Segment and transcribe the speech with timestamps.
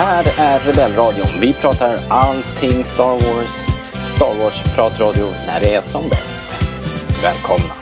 [0.00, 1.40] här är Rebellradion.
[1.40, 3.66] Vi pratar allting Star Wars.
[4.16, 6.56] Star Wars-pratradio när det är som bäst.
[7.22, 7.74] Välkomna!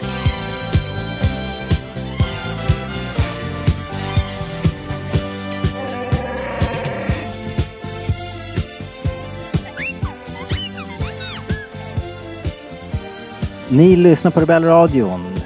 [13.70, 15.37] Ni lyssnar på Rebellradion.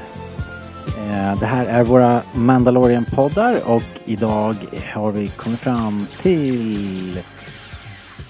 [1.43, 4.55] Det här är våra Mandalorian-poddar och idag
[4.95, 7.19] har vi kommit fram till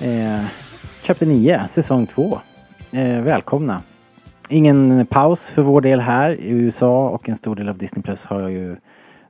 [0.01, 0.45] eh,
[1.03, 2.39] Chapter 9, säsong 2.
[2.93, 3.83] Eh, välkomna!
[4.49, 8.25] Ingen paus för vår del här i USA och en stor del av Disney Plus
[8.25, 8.77] har ju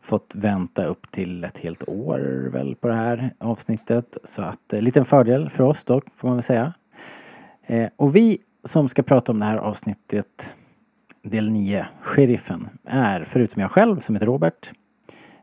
[0.02, 4.16] fått vänta upp till ett helt år väl på det här avsnittet.
[4.24, 6.72] Så att eh, liten fördel för oss då får man väl säga.
[7.66, 10.54] Eh, och vi som ska prata om det här avsnittet,
[11.22, 14.70] del 9, Sheriffen, är förutom jag själv som heter Robert,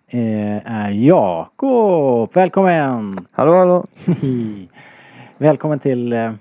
[0.07, 2.29] eh, är Jakob.
[2.33, 3.15] Välkommen!
[3.31, 3.87] Hallå, hallå.
[5.37, 6.31] Välkommen till, eh,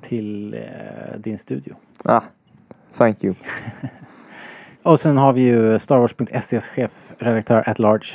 [0.00, 1.74] till eh, din studio.
[2.04, 2.20] Ah,
[2.96, 3.34] thank you.
[4.82, 8.06] Och sen har vi ju Star Wars.ses chef, redaktör at large,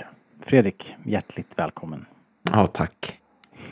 [0.41, 0.95] Fredrik.
[1.03, 2.05] Hjärtligt välkommen.
[2.51, 3.19] Ja, tack.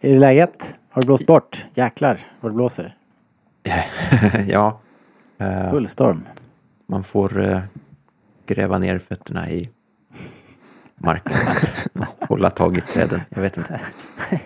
[0.00, 0.76] Är det läget?
[0.90, 1.66] Har du blåst bort?
[1.74, 2.96] Jäklar vad det blåser.
[4.48, 4.80] ja,
[5.44, 6.24] eh, Full storm.
[6.86, 7.60] man får eh,
[8.46, 9.70] gräva ner fötterna i
[10.96, 11.36] marken.
[12.20, 13.20] Hålla tag i träden.
[13.28, 13.80] Jag vet inte.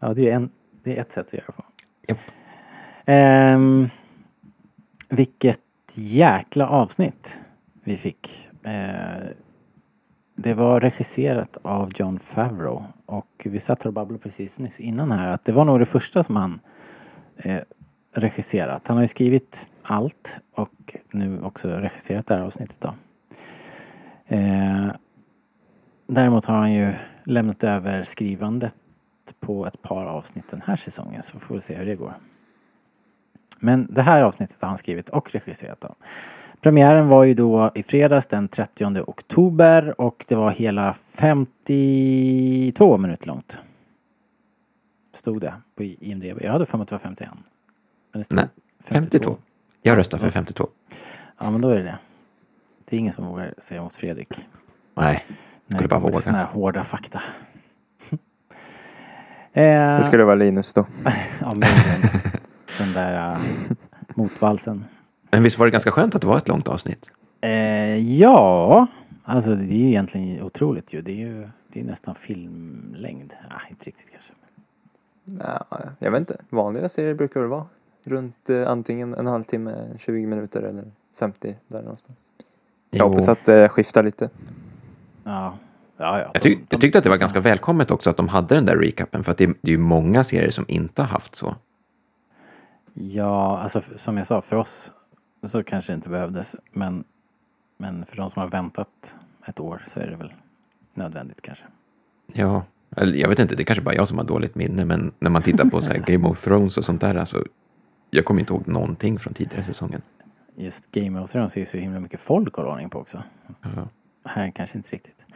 [0.00, 0.50] Ja, det är, en,
[0.82, 1.64] det är ett sätt att göra på.
[2.08, 2.18] Japp.
[3.06, 3.88] Ehm,
[5.08, 5.60] vilket
[5.94, 7.40] jäkla avsnitt
[7.84, 8.48] vi fick.
[8.62, 9.28] Eh,
[10.36, 15.32] det var regisserat av John Favreau och vi satt och babblade precis nyss innan här
[15.32, 16.60] att det var nog det första som han
[17.36, 17.60] eh,
[18.14, 18.88] regisserat.
[18.88, 22.94] Han har ju skrivit allt och nu också regisserat det här avsnittet då.
[24.26, 24.88] Eh,
[26.06, 26.92] däremot har han ju
[27.24, 28.74] lämnat över skrivandet
[29.40, 32.14] på ett par avsnitt den här säsongen så får vi se hur det går.
[33.58, 35.94] Men det här avsnittet har han skrivit och regisserat då.
[36.60, 43.26] Premiären var ju då i fredags den 30 oktober och det var hela 52 minuter
[43.26, 43.60] långt.
[45.14, 46.42] Stod det på IMDB.
[46.42, 47.30] Jag hade för mig att det var 51.
[48.12, 48.48] Men det stod Nej,
[48.84, 49.36] 52.
[49.88, 50.68] Jag röstar för 52.
[51.38, 51.98] Ja men då är det det.
[52.88, 54.46] Det är ingen som vågar säga emot Fredrik.
[54.94, 55.24] Nej,
[55.66, 56.54] skulle det bara till såna här våga.
[56.54, 57.22] hårda fakta.
[59.52, 60.86] eh, Det skulle vara Linus då.
[61.40, 62.10] Ja, men den,
[62.78, 63.38] den där uh,
[64.14, 64.84] motvalsen.
[65.30, 67.10] Men visst var det ganska skönt att det var ett långt avsnitt?
[67.40, 67.50] Eh,
[67.96, 68.86] ja,
[69.24, 71.02] alltså det är ju egentligen otroligt ju.
[71.02, 73.32] Det är ju det är nästan filmlängd.
[73.50, 74.32] Ah, inte riktigt kanske.
[75.24, 75.66] Ja,
[75.98, 76.36] jag vet inte.
[76.50, 77.66] Vanliga serier brukar väl vara
[78.04, 80.84] runt eh, antingen en halvtimme, 20 minuter eller
[81.18, 82.18] 50 där någonstans.
[82.90, 83.06] Jag Jo.
[83.06, 84.30] hoppas att det skiftar lite.
[85.24, 85.54] Ja,
[85.96, 86.18] ja.
[86.18, 88.54] ja Jag, tyck, de- jag tyckte att det var ganska välkommet också att de hade
[88.54, 91.34] den där recapen för att det, det är ju många serier som inte har haft
[91.34, 91.56] så.
[92.94, 94.92] Ja, alltså f- som jag sa, för oss
[95.46, 96.56] så kanske det inte behövdes.
[96.72, 97.04] Men,
[97.76, 99.16] men för de som har väntat
[99.46, 100.32] ett år så är det väl
[100.94, 101.64] nödvändigt kanske.
[102.32, 102.62] Ja,
[102.96, 105.30] eller jag vet inte, det är kanske bara jag som har dåligt minne, men när
[105.30, 107.44] man tittar på så här Game of Thrones och sånt där, alltså,
[108.10, 110.02] jag kommer inte ihåg någonting från tidigare säsongen.
[110.56, 113.22] Just Game of Thrones är ju så himla mycket folk hålla ordning på också.
[113.62, 113.88] Ja.
[114.24, 115.26] Här kanske inte riktigt.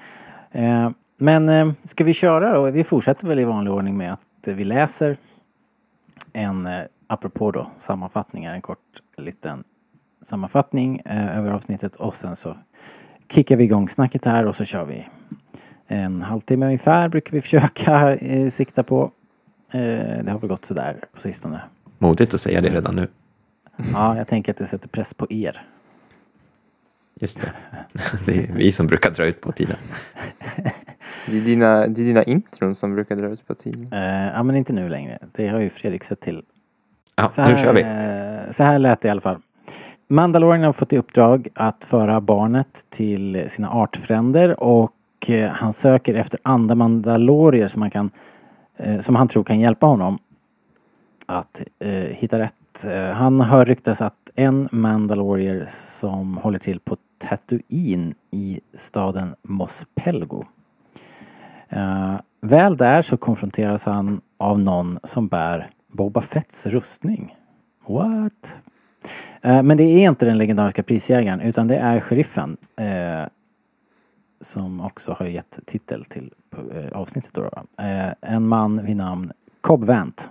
[0.50, 2.71] Eh, men eh, ska vi köra då?
[2.71, 5.16] Vi fortsätter väl i vanlig ordning med att eh, vi läser
[6.33, 9.65] en, eh, apropå då sammanfattningar, en kort liten
[10.22, 12.56] sammanfattning eh, över avsnittet och sen så
[13.28, 15.09] kickar vi igång snacket här och så kör vi
[15.87, 19.10] en halvtimme ungefär brukar vi försöka eh, sikta på.
[19.72, 21.60] Det har väl gått sådär på sistone.
[22.03, 23.09] Modigt att säga det redan nu.
[23.93, 25.67] Ja, jag tänker att det sätter press på er.
[27.21, 27.53] Just det.
[28.27, 29.77] Det är vi som brukar dra ut på tiden.
[31.27, 33.93] Det är dina, det är dina intron som brukar dra ut på tiden.
[33.93, 35.19] Eh, ja, men inte nu längre.
[35.33, 36.43] Det har ju Fredrik sett till.
[37.16, 37.83] Ja, Så nu kör vi.
[37.83, 39.39] här, eh, så här lät det i alla fall.
[40.09, 44.93] Mandalorian har fått i uppdrag att föra barnet till sina artfränder och
[45.28, 48.10] eh, han söker efter andra mandalorier som han, kan,
[48.77, 50.19] eh, som han tror kan hjälpa honom
[51.33, 52.84] att eh, hitta rätt.
[52.84, 59.87] Eh, han hör ryktas att en mandalorier som håller till på Tatooine i staden Mos
[59.95, 60.45] Pelgo.
[61.69, 67.37] Eh, väl där så konfronteras han av någon som bär Boba Fetts rustning.
[67.87, 68.61] What?
[69.43, 72.57] Eh, men det är inte den legendariska prisjägaren utan det är sheriffen.
[72.77, 73.27] Eh,
[74.43, 76.33] som också har gett titel till
[76.75, 77.51] eh, avsnittet då.
[77.84, 80.31] Eh, en man vid namn Cobb Vant.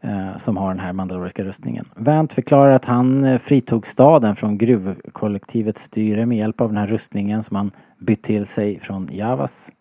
[0.00, 1.88] Eh, som har den här mandaloriska rustningen.
[1.96, 6.86] Vant förklarar att han eh, fritog staden från gruvkollektivets styre med hjälp av den här
[6.86, 9.72] rustningen som han bytt till sig från Javas.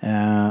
[0.00, 0.48] Eh,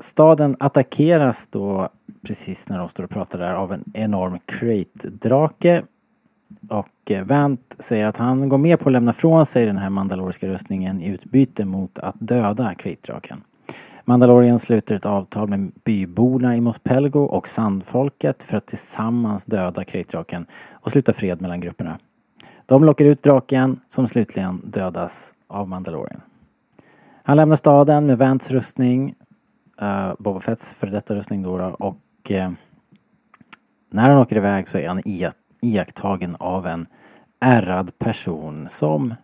[0.00, 1.88] staden attackeras då
[2.26, 5.82] precis när de står och pratar där av en enorm Crate-drake.
[6.68, 10.48] Och Vant säger att han går med på att lämna från sig den här mandaloriska
[10.48, 13.42] rustningen i utbyte mot att döda Crate-draken.
[14.04, 19.84] Mandalorian sluter ett avtal med byborna i Mos Pelgo och Sandfolket för att tillsammans döda
[19.84, 21.98] kritdraken och sluta fred mellan grupperna.
[22.66, 26.20] De lockar ut draken som slutligen dödas av mandalorian.
[27.22, 29.14] Han lämnar staden med Vants rustning,
[29.82, 32.50] uh, Boba Fetts före detta rustning då, och uh,
[33.90, 35.02] när han åker iväg så är han
[35.60, 36.86] iakttagen av en
[37.40, 39.14] ärrad person som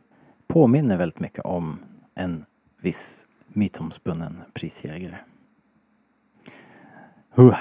[0.49, 1.79] påminner väldigt mycket om
[2.15, 2.45] en
[2.83, 5.19] viss mytomspunnen prisjägare.
[7.35, 7.57] Huh.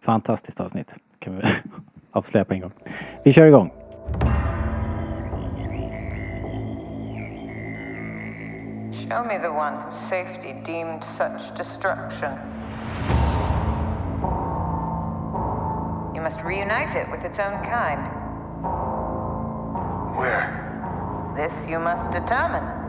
[0.00, 1.42] Fantastiskt avsnitt kan vi
[2.10, 2.72] avslöja på en gång.
[3.24, 3.70] Vi kör igång.
[9.08, 12.32] Show me the one whose safety deemed such destruction.
[16.14, 18.00] You must reunite it with its own kind.
[20.18, 20.64] Where?
[21.36, 22.83] This you must determine.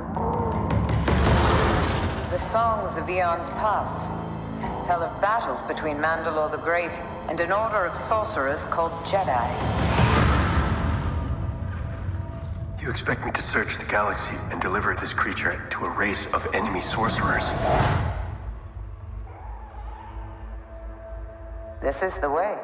[2.35, 4.11] The songs of eons past
[4.85, 6.99] tell of battles between Mandalore the Great
[7.29, 9.47] and an order of sorcerers called Jedi.
[12.81, 16.45] You expect me to search the galaxy and deliver this creature to a race of
[16.53, 17.51] enemy sorcerers?
[21.81, 22.59] This is the way.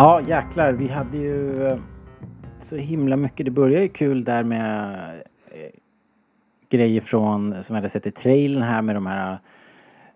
[0.00, 0.72] Ja, jäklar.
[0.72, 1.78] Vi hade ju eh,
[2.58, 3.46] så himla mycket.
[3.46, 4.94] Det började ju kul där med
[5.50, 5.70] eh,
[6.68, 9.38] grejer från, som jag hade sett i trailern här med de här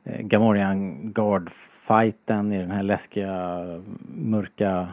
[0.04, 3.64] eh, Gamorrean Guard-fighten i den här läskiga,
[4.08, 4.88] mörka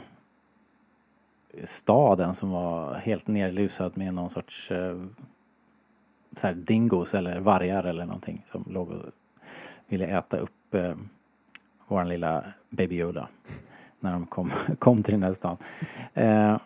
[1.64, 5.02] staden som var helt nerlusad med någon sorts eh,
[6.38, 9.06] så här dingos eller vargar eller någonting som låg och
[9.88, 10.96] ville äta upp eh,
[11.88, 13.28] våran lilla Baby Yoda
[14.02, 15.58] när de kom, kom till den här stan.
[16.14, 16.58] Eh,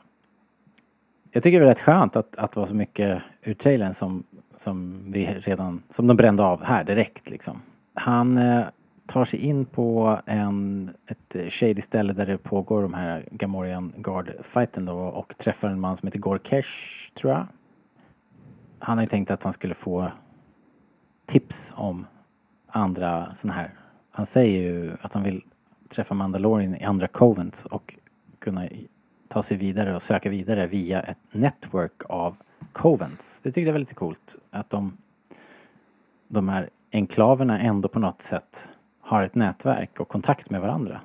[1.31, 4.23] jag tycker det är rätt skönt att, att det var så mycket ur trailern som,
[4.55, 7.61] som vi redan, som de brände av här direkt liksom.
[7.93, 8.65] Han eh,
[9.05, 14.85] tar sig in på en, ett shady ställe där det pågår de här Gamorian Guard-fighten
[14.85, 16.69] då och träffar en man som heter Gorkesh,
[17.13, 17.47] tror jag.
[18.79, 20.11] Han har ju tänkt att han skulle få
[21.25, 22.05] tips om
[22.67, 23.69] andra såna här.
[24.11, 25.41] Han säger ju att han vill
[25.89, 27.95] träffa Mandalorian i andra covents och
[28.39, 28.67] kunna
[29.27, 32.37] ta sig vidare och söka vidare via ett network av
[32.71, 33.41] covents.
[33.41, 34.97] Det tyckte jag var lite coolt att de,
[36.27, 38.69] de här enklaverna ändå på något sätt
[39.01, 41.01] har ett nätverk och kontakt med varandra.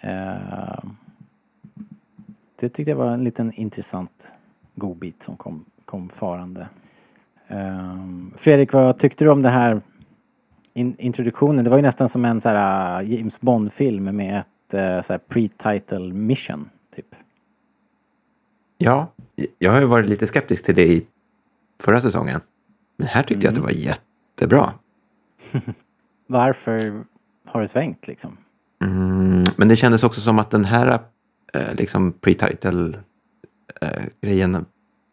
[0.00, 0.84] Eh,
[2.56, 4.32] det tyckte jag var en liten intressant
[4.74, 6.68] godbit som kom, kom farande.
[7.48, 8.04] Eh,
[8.36, 9.80] Fredrik, vad tyckte du om det här
[10.76, 11.64] in, introduktionen?
[11.64, 15.12] Det var ju nästan som en så här uh, James Bond-film med ett uh, så
[15.12, 17.14] här pre-title mission, typ.
[18.78, 19.12] Ja,
[19.58, 21.06] jag har ju varit lite skeptisk till det i
[21.80, 22.40] förra säsongen.
[22.96, 24.72] Men här tyckte jag att det var jättebra.
[26.26, 27.04] Varför
[27.46, 28.36] har du svängt liksom?
[28.84, 31.00] Mm, men det kändes också som att den här
[31.52, 32.98] eh, liksom pre-title
[33.80, 34.60] eh,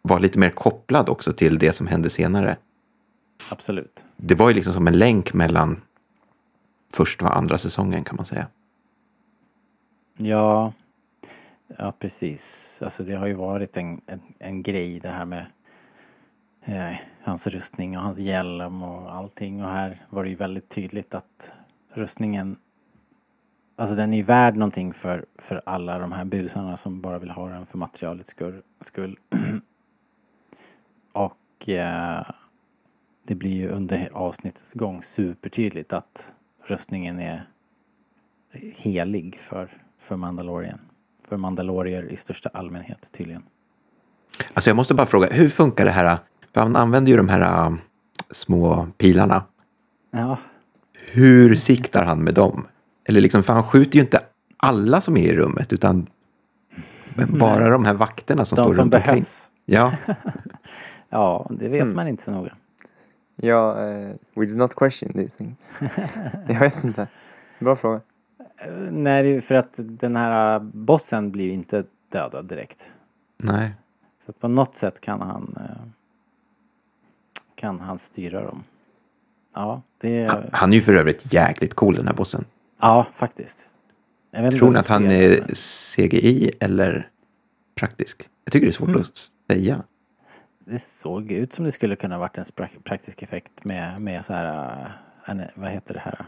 [0.02, 2.58] var lite mer kopplad också till det som hände senare.
[3.50, 4.06] Absolut.
[4.18, 5.82] Det var ju liksom som en länk mellan
[6.94, 8.48] första och andra säsongen kan man säga.
[10.18, 10.74] Ja,
[11.78, 12.80] ja precis.
[12.84, 15.46] Alltså det har ju varit en, en, en grej det här med
[16.66, 19.64] eh, hans rustning och hans hjälm och allting.
[19.64, 21.54] Och här var det ju väldigt tydligt att
[21.94, 22.58] rustningen
[23.76, 27.30] Alltså den är ju värd någonting för, för alla de här busarna som bara vill
[27.30, 28.62] ha den för materialets skull.
[28.82, 29.20] skull.
[31.12, 32.26] och eh,
[33.24, 36.34] det blir ju under avsnittets gång supertydligt att
[36.66, 37.42] rustningen är
[38.76, 40.80] helig för, för Mandalorian.
[41.30, 43.44] För mandalorier i största allmänhet tydligen.
[44.54, 46.18] Alltså jag måste bara fråga, hur funkar det här?
[46.54, 47.74] För han använder ju de här äh,
[48.32, 49.44] små pilarna.
[50.12, 50.38] Ja,
[51.12, 52.68] Hur siktar han med dem?
[53.06, 54.22] Eller liksom, för han skjuter ju inte
[54.58, 56.08] alla som är i rummet, utan
[57.40, 59.14] bara de här vakterna som de står som runt omkring.
[59.14, 59.52] behövs.
[59.66, 59.92] Ja,
[61.10, 61.96] Ja, det vet Hmm.
[61.96, 62.54] man inte så noga.
[63.44, 65.74] Ja, eh, we do not question these things.
[66.48, 67.08] jag vet inte.
[67.60, 68.02] Bra fråga.
[68.58, 72.94] Eh, Nej, för att den här bossen blir ju inte dödad direkt.
[73.38, 73.72] Nej.
[74.26, 75.86] Så att på något sätt kan han eh,
[77.56, 78.64] kan han styra dem.
[79.54, 80.50] Ja, det Han, är...
[80.52, 82.46] han är ju för övrigt jäkligt cool den här bossen.
[82.82, 83.70] Ja, faktiskt.
[84.32, 85.48] Jag vet inte Tror ni att han är
[85.96, 87.10] CGI eller
[87.76, 88.30] praktisk?
[88.46, 89.02] Jag tycker det är svårt Mm.
[89.02, 89.84] att säga.
[90.66, 92.46] Det såg ut som det skulle kunna varit en
[92.84, 94.88] praktisk effekt med, med så här...
[95.26, 96.26] ani- vad heter det här?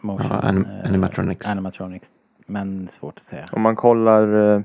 [0.00, 0.30] Motion...
[0.30, 1.46] Ja, anim- eh, animatronics.
[1.46, 2.12] Animatronics.
[2.46, 3.46] Men svårt att säga.
[3.52, 4.60] Om man kollar eh,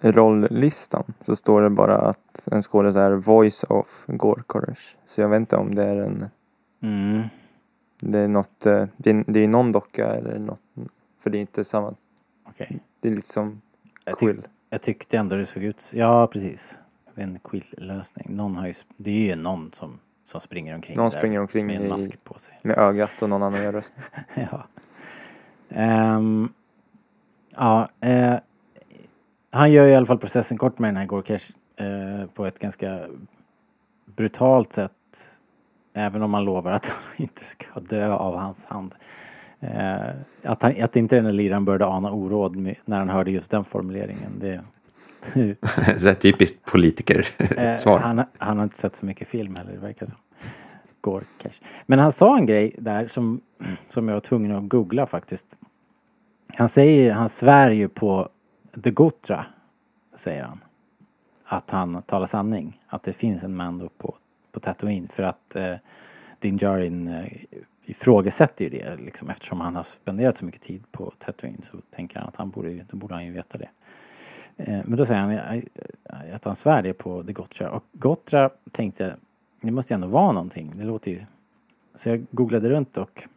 [0.00, 4.06] rolllistan så står det bara att en skådis är voice of
[4.48, 4.96] Courage.
[5.06, 6.26] Så jag vet inte om det är en,
[6.82, 7.22] Mm.
[8.00, 10.60] det är något, eh, det är, det är någon docka eller något.
[11.20, 11.94] För det är inte samma,
[12.48, 12.78] Okej.
[13.00, 13.60] det är lite som
[14.04, 14.36] Jag, Quill.
[14.36, 15.90] tyck, jag tyckte ändå det såg ut...
[15.94, 16.78] Ja, precis.
[17.18, 18.26] En quill-lösning.
[18.36, 18.74] Någon har ju...
[18.96, 21.88] Det är ju någon som, som springer omkring Någon där springer omkring med en i-
[21.88, 22.58] mask på sig.
[22.62, 24.02] Med ögat och någon annan gör rösten.
[24.34, 24.66] ja.
[25.68, 26.48] Ehm,
[27.56, 28.34] ja, eh,
[29.50, 33.00] han gör i alla fall processen kort med den här Gorkesh eh, på ett ganska
[34.04, 34.92] brutalt sätt.
[35.94, 38.94] Även om man lovar att han inte ska dö av hans hand.
[39.60, 40.08] Eh,
[40.42, 43.64] att, han, att inte den här liraren började ana oråd när han hörde just den
[43.64, 44.30] formuleringen.
[44.40, 44.60] Det,
[46.00, 47.98] Så typiskt Eh, politiker-svar.
[47.98, 50.16] han, han har inte sett så mycket film heller, det verkar som.
[51.00, 51.60] Går cash.
[51.86, 53.40] Men han sa en grej där som,
[53.88, 55.56] som jag var tvungen att googla faktiskt.
[56.56, 58.28] Han säger, han svär ju på
[58.84, 59.46] The Gotra,
[60.14, 60.60] säger han.
[61.44, 62.80] Att han talar sanning.
[62.86, 64.14] Att det finns en Mando på,
[64.52, 65.08] på Tatooine.
[65.08, 65.74] För att eh,
[66.38, 67.26] Din Djarin eh,
[67.84, 69.30] ifrågasätter ju det liksom.
[69.30, 72.84] Eftersom han har spenderat så mycket tid på Tatooine så tänker han att han borde,
[72.90, 73.68] då borde han ju veta det.
[74.56, 75.62] Eh, men då säger han
[76.32, 77.70] att han svär det på det Gotra.
[77.70, 79.12] Och Gotra tänkte jag,
[79.60, 80.72] det måste ju ändå vara någonting.
[80.76, 81.24] Det låter ju...
[81.94, 83.28] Så jag googlade runt och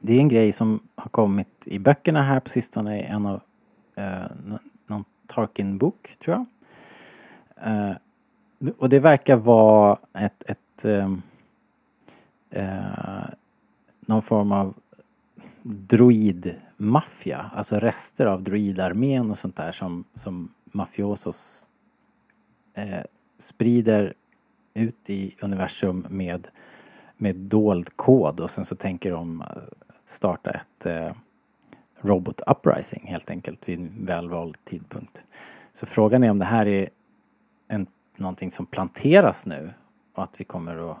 [0.00, 3.00] det är en grej som har kommit i böckerna här på sistone.
[3.00, 3.40] i En av
[3.94, 4.30] eh,
[4.86, 6.46] någon Tarkin-bok, tror jag.
[7.68, 7.96] Eh,
[8.78, 11.22] och det verkar vara ett, ett ehm,
[12.50, 13.28] eh,
[14.00, 14.74] någon form av
[15.62, 21.66] droid maffia, alltså rester av droidarmén och sånt där som, som mafiosos
[22.74, 23.02] eh,
[23.38, 24.14] sprider
[24.74, 26.48] ut i universum med,
[27.16, 29.46] med dold kod och sen så tänker de eh,
[30.06, 31.12] starta ett eh,
[32.00, 35.24] robot uprising helt enkelt vid en välvald tidpunkt.
[35.72, 36.88] Så frågan är om det här är
[37.68, 39.70] en, någonting som planteras nu
[40.14, 40.98] och att vi kommer att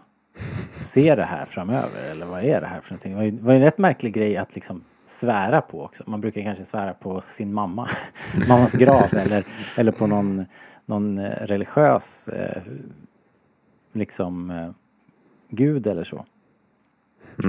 [0.74, 3.12] se det här framöver eller vad är det här för någonting?
[3.12, 6.04] Det var ju, det var ju en rätt märklig grej att liksom svära på också.
[6.06, 7.88] Man brukar kanske svära på sin mamma,
[8.48, 9.46] mammas grav eller,
[9.76, 10.44] eller på någon,
[10.86, 12.62] någon eh, religiös eh,
[13.92, 14.70] liksom eh,
[15.48, 16.24] gud eller så.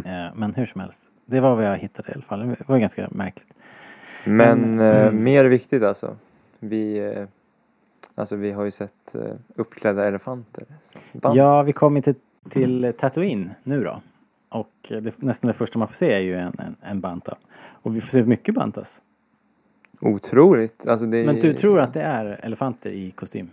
[0.06, 2.48] Eh, men hur som helst, det var vad jag hittade i alla fall.
[2.48, 3.54] Det var ganska märkligt.
[4.25, 5.24] Men Men, eh, mm.
[5.24, 6.16] mer viktigt alltså.
[6.60, 7.28] Vi, eh,
[8.16, 9.16] alltså vi har ju sett
[9.56, 10.66] uppklädda elefanter.
[11.13, 11.38] Band.
[11.38, 12.16] Ja, vi kommer till,
[12.50, 14.01] till Tatooine nu då.
[14.50, 17.38] Och det, nästan det första man får se är ju en, en, en banta.
[17.81, 19.01] Och vi får se mycket bantas.
[20.01, 20.88] Otroligt.
[20.88, 23.50] Alltså det, Men du tror att det är elefanter i kostym?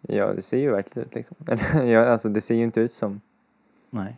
[0.00, 1.36] Ja, det ser ju verkligen ut liksom.
[1.88, 3.20] ja, alltså det ser ju inte ut som
[3.90, 4.16] Nej.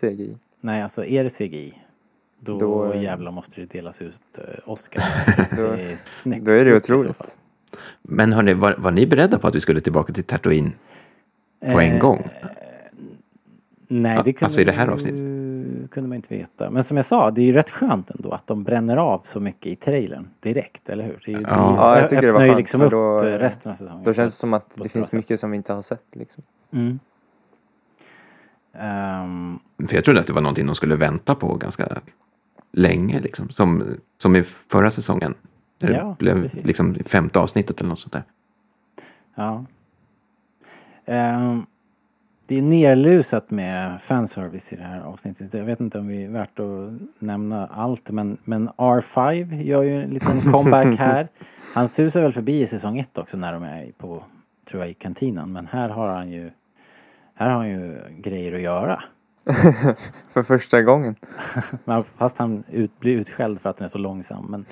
[0.00, 0.36] CGI.
[0.60, 1.74] Nej, alltså är det CGI
[2.40, 5.04] då, Då, eh, jävlar måste det delas ut uh, Oscar.
[5.56, 6.44] Då- det är snyggt.
[6.44, 7.38] Då är det otroligt.
[8.02, 10.72] Men hörni, var, var ni beredda på att vi skulle tillbaka till Tatooine
[11.60, 12.28] på en Eh, gång?
[13.88, 14.92] Nej, Ja, det kunde, alltså i det här ju-
[15.88, 16.70] kunde man inte veta.
[16.70, 19.40] Men som jag sa, det är ju rätt skönt ändå att de bränner av så
[19.40, 21.22] mycket i trailern direkt, eller hur?
[21.26, 21.48] Det är ju, Ja.
[21.48, 24.04] det Ja, jag tycker det var skönt, liksom då- eh, resten av säsongen.
[24.04, 26.42] Då känns det som att det finns mycket som vi inte har sett liksom.
[26.72, 26.98] Mm.
[28.74, 29.58] Ehm,
[29.88, 32.00] För jag trodde att det var någonting de skulle vänta på ganska
[32.72, 33.50] länge, liksom.
[33.50, 33.84] Som,
[34.18, 35.34] som i förra säsongen.
[35.78, 36.64] När det Ja, blev precis.
[36.66, 38.22] liksom femte avsnittet eller något sånt där.
[39.34, 39.64] ja.
[41.04, 41.66] Ehm,
[42.46, 45.54] det är nerlusat med fanservice i det här avsnittet.
[45.54, 50.02] Jag vet inte om det är värt att nämna allt men, men R5 gör ju
[50.02, 51.28] en liten comeback här.
[51.74, 54.24] Han susar väl förbi i säsong ett också när de är på,
[54.64, 55.52] tror jag, i kantinen.
[55.52, 56.50] Men här har han ju,
[57.34, 59.04] här har han ju grejer att göra.
[60.30, 61.14] För första gången.
[62.16, 64.46] Fast han ut, blir utskälld för att han är så långsam.
[64.50, 64.64] Men,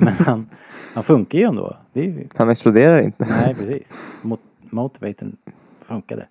[0.00, 0.50] men han,
[0.94, 1.76] han funkar ju ändå.
[1.92, 3.26] Ju, Han exploderar inte.
[3.44, 3.92] nej, precis.
[4.22, 5.36] Mot, motivaten
[5.80, 6.26] funkade.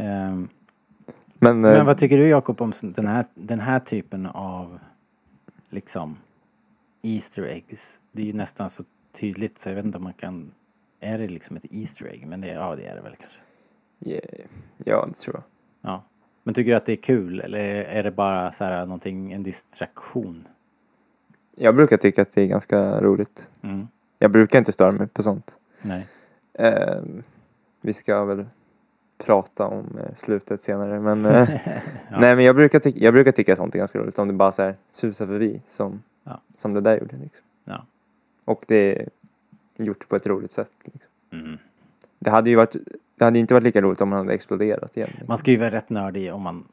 [0.00, 0.48] Ehm,
[1.38, 4.78] Men, eh, men vad tycker du Jakob om den här, den här typen av
[5.70, 6.16] liksom
[7.02, 8.00] Easter eggs?
[8.12, 10.50] Det är ju nästan så tydligt så jag vet inte om man kan...
[11.00, 12.26] Är det liksom ett Easter egg?
[12.26, 13.40] Men det, ja, det är det väl kanske.
[14.00, 14.46] yeah,
[14.84, 15.42] ja, det tror jag.
[15.90, 16.02] Ja.
[16.42, 19.42] Men tycker du att det är kul eller är det bara så här någonting, en
[19.42, 20.48] distraktion?
[21.56, 23.50] Jag brukar tycka att det är ganska roligt.
[23.62, 23.88] Mm.
[24.18, 25.54] Jag brukar inte störa mig på sånt.
[25.82, 26.06] Nej.
[26.52, 27.02] Eh,
[27.80, 28.46] vi ska väl
[29.24, 31.48] prata om eh, slutet senare men eh,
[32.10, 34.52] Nej men jag brukar, tycka, jag brukar tycka sånt är ganska roligt om det bara
[34.52, 36.40] så här susar förbi som, Ja.
[36.56, 37.16] som det där gjorde.
[37.16, 37.40] Liksom.
[37.64, 37.84] Ja.
[38.44, 39.08] Och det är
[39.76, 40.70] gjort på ett roligt sätt.
[40.84, 41.10] Liksom.
[41.32, 41.58] Mm.
[42.18, 42.76] Det hade ju varit,
[43.16, 45.08] det hade inte varit lika roligt om man hade exploderat igen.
[45.10, 45.26] Liksom.
[45.28, 46.64] Man ska ju vara rätt nördig om man,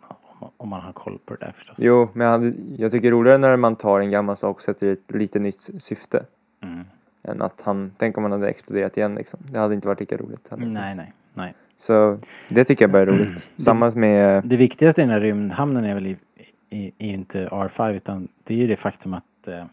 [0.58, 1.76] om man, har koll på det där förstås.
[1.80, 4.56] Jo, men jag, hade, jag tycker det är roligare när man tar en gammal sak
[4.56, 6.26] och sätter ett lite nytt syfte.
[6.62, 6.86] Mm.
[7.24, 9.40] Än att han, tänk om han hade exploderat igen liksom.
[9.52, 10.66] Det hade inte varit lika roligt heller.
[10.66, 11.54] Nej, nej, nej.
[11.78, 12.20] Så
[12.50, 13.50] det tycker jag bara är roligt.
[13.58, 16.18] Samma med, Det viktigaste i den här rymdhamnen är väl i,
[16.70, 19.66] i, är ju inte R5 utan det är ju det faktum att eh,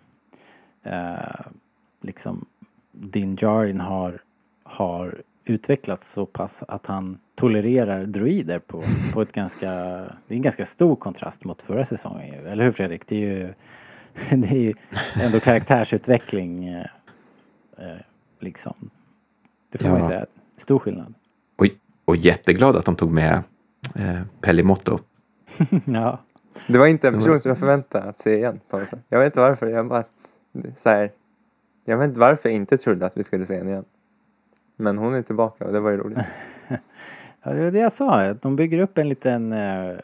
[0.83, 1.47] eh,
[2.03, 2.45] liksom
[2.93, 4.21] Din Djarin har,
[4.63, 8.83] har utvecklats så pass att han tolererar droider på,
[9.15, 9.71] på ett ganska,
[10.27, 12.49] det är en ganska stor kontrast mot förra säsongen ju.
[12.49, 13.07] Eller hur Fredrik?
[13.07, 13.55] Det är ju,
[14.41, 14.75] det är ju
[15.15, 16.87] ändå karaktärsutveckling eh,
[17.79, 17.97] eh,
[18.41, 18.91] liksom.
[19.73, 20.09] Det får man ju Ja.
[20.09, 20.27] säga.
[20.57, 21.15] Stor skillnad.
[22.05, 23.43] Och, jätteglad att de tog med
[23.95, 24.99] eh, Pellimotto.
[25.85, 26.19] ja.
[26.69, 29.01] det var inte en person som jag förväntade att se igen på något sätt.
[29.09, 30.05] Jag vet inte varför, jag bara
[30.77, 31.11] så här,
[31.85, 33.85] Jag vet inte varför jag inte trodde att vi skulle se henne igen.
[34.77, 36.19] Men hon är tillbaka och det var ju roligt.
[37.47, 39.97] Ja, det var det jag sa, de bygger upp en liten eh,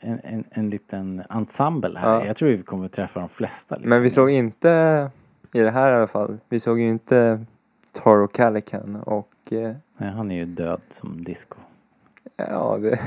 [0.00, 2.14] en, en, en liten ensemble här.
[2.14, 2.26] Ja.
[2.26, 3.74] Jag tror vi kommer att träffa de flesta.
[3.74, 3.90] Liksom.
[3.90, 5.10] Men vi såg inte,
[5.52, 7.44] i det här i alla fall, vi såg ju inte
[7.92, 11.56] Toro Calican och eh, Nej, han är ju död som disco.
[12.36, 12.98] ja, det,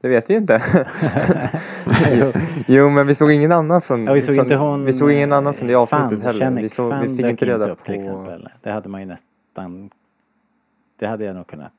[0.00, 0.62] det vet vi inte.
[2.66, 4.04] jo, men vi såg ingen annan från...
[4.04, 4.84] Ja, vi såg från, inte hon...
[4.84, 6.38] Vi såg ingen annan från det eh, avsnittet Fan, heller.
[6.38, 7.84] Kännek, Vi, såg, Fan vi fick inte reda upp på...
[7.84, 8.48] till exempel.
[8.62, 9.90] Det hade man ju nästan...
[10.98, 11.72] Det hade jag nog kunnat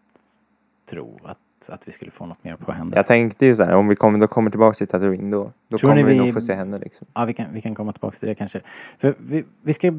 [0.89, 2.95] tro att, att vi skulle få något mer på henne.
[2.95, 5.77] Jag tänkte ju så här, om vi kommer, då kommer tillbaka till Tatooine då, då
[5.77, 7.07] Tror kommer vi vi- nog få se henne liksom.
[7.13, 8.61] Ja, vi kan, vi kan komma tillbaka till det kanske.
[8.97, 9.93] För vi, vi, ska,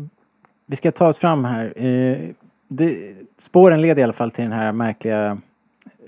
[0.66, 1.72] vi ska ta oss fram här.
[1.84, 2.30] Eh,
[2.72, 5.38] det, spåren leder i alla fall till den här märkliga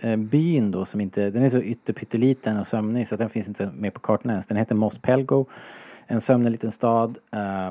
[0.01, 3.48] eh, byn då som inte, den är så ytterpytteliten och sömnig så att den finns
[3.48, 4.46] inte med på kartan ens.
[4.46, 5.46] Den heter Mos Pelgo.
[6.07, 7.18] En sömnig liten stad.
[7.31, 7.68] Eh,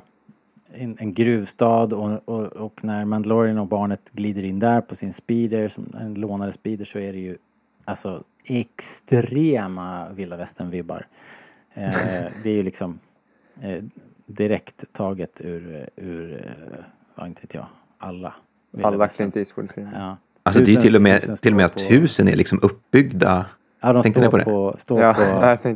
[0.73, 5.13] en, en gruvstad och, och, och när Mandalorian och barnet glider in där på sin
[5.13, 7.37] speeder, som en lånade speeder så är det ju
[7.85, 11.05] alltså extrema vilda västern-vibbar.
[11.73, 11.93] Eh,
[12.43, 12.99] det är ju liksom
[13.61, 13.83] eh,
[14.25, 16.83] direkt taget ur, ur eh,
[17.15, 17.65] vad inte vet jag,
[17.97, 18.33] alla.
[18.83, 19.07] Alla.
[19.07, 19.93] Clint Eastwood-filmer.
[19.99, 20.17] Ja.
[20.43, 23.45] Alltså det är till och med, till och med att på- husen är liksom uppbyggda.
[23.81, 25.13] Ja, de står på på, står Ja,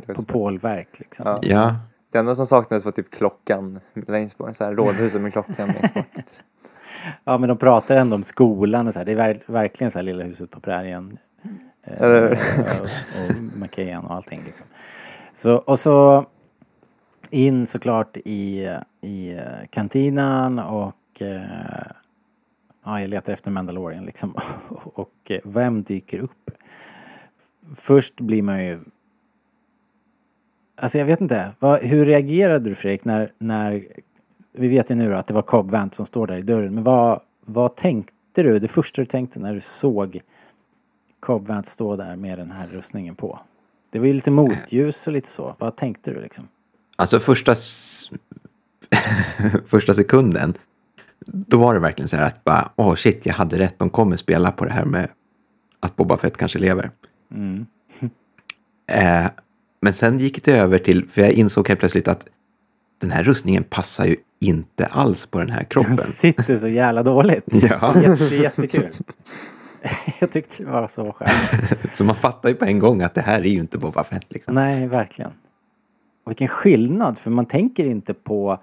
[0.06, 1.26] på, på pålverk liksom.
[1.26, 1.38] Ja.
[1.42, 1.76] Ja,
[2.12, 5.94] Det enda som saknades var typ klockan längst bort, så här rådhuset med klockan längst
[5.94, 6.06] bort.
[7.24, 9.06] Ja, men de pratar ändå om skolan och så här.
[9.06, 11.18] Det är ver- verkligen så här lilla huset på prärien.
[11.82, 12.86] Eh, Eller och,
[13.24, 14.66] och McKayan och allting liksom.
[15.34, 16.26] Så, och så
[17.30, 18.68] in såklart i,
[19.00, 21.40] i eh, kantinan och eh,
[22.86, 24.34] ja, jag letar efter Mandalorian liksom.
[24.84, 26.50] och eh, vem dyker upp?
[27.74, 28.80] Först blir man ju
[30.78, 31.52] Alltså jag vet inte.
[31.58, 33.86] Vad, hur reagerade du Fredrik när, när
[34.52, 36.74] vi vet ju nu då att det var Cobb Vant som står där i dörren.
[36.74, 38.58] Men vad, vad tänkte du?
[38.58, 40.20] Det första du tänkte när du såg
[41.20, 43.38] Cobb Vant stå där med den här rustningen på?
[43.90, 45.56] Det var ju lite motljus och lite så.
[45.58, 46.48] Vad tänkte du liksom?
[46.96, 47.54] alltså första,
[49.66, 50.54] första sekunden,
[51.26, 54.16] då var det verkligen så här att bara, åh shit, jag hade rätt, de kommer
[54.16, 55.08] spela på det här med
[55.80, 56.90] att Boba Fett kanske lever.
[57.34, 57.66] Mm.
[58.88, 59.26] Eh,
[59.80, 62.26] men sen gick det över till, för jag insåg helt plötsligt att
[63.00, 65.96] den här rustningen passar ju inte alls på den här kroppen.
[65.96, 67.44] Den sitter så jävla dåligt.
[67.52, 67.94] Ja.
[68.02, 68.92] Jätte, jättekul.
[70.20, 71.96] Jag tyckte det var så skönt.
[71.96, 74.26] Så man fattar ju på en gång att det här är ju inte Boba Fett.
[74.28, 74.54] Liksom.
[74.54, 75.30] Nej, verkligen.
[76.24, 78.58] Och vilken skillnad, för man tänker inte på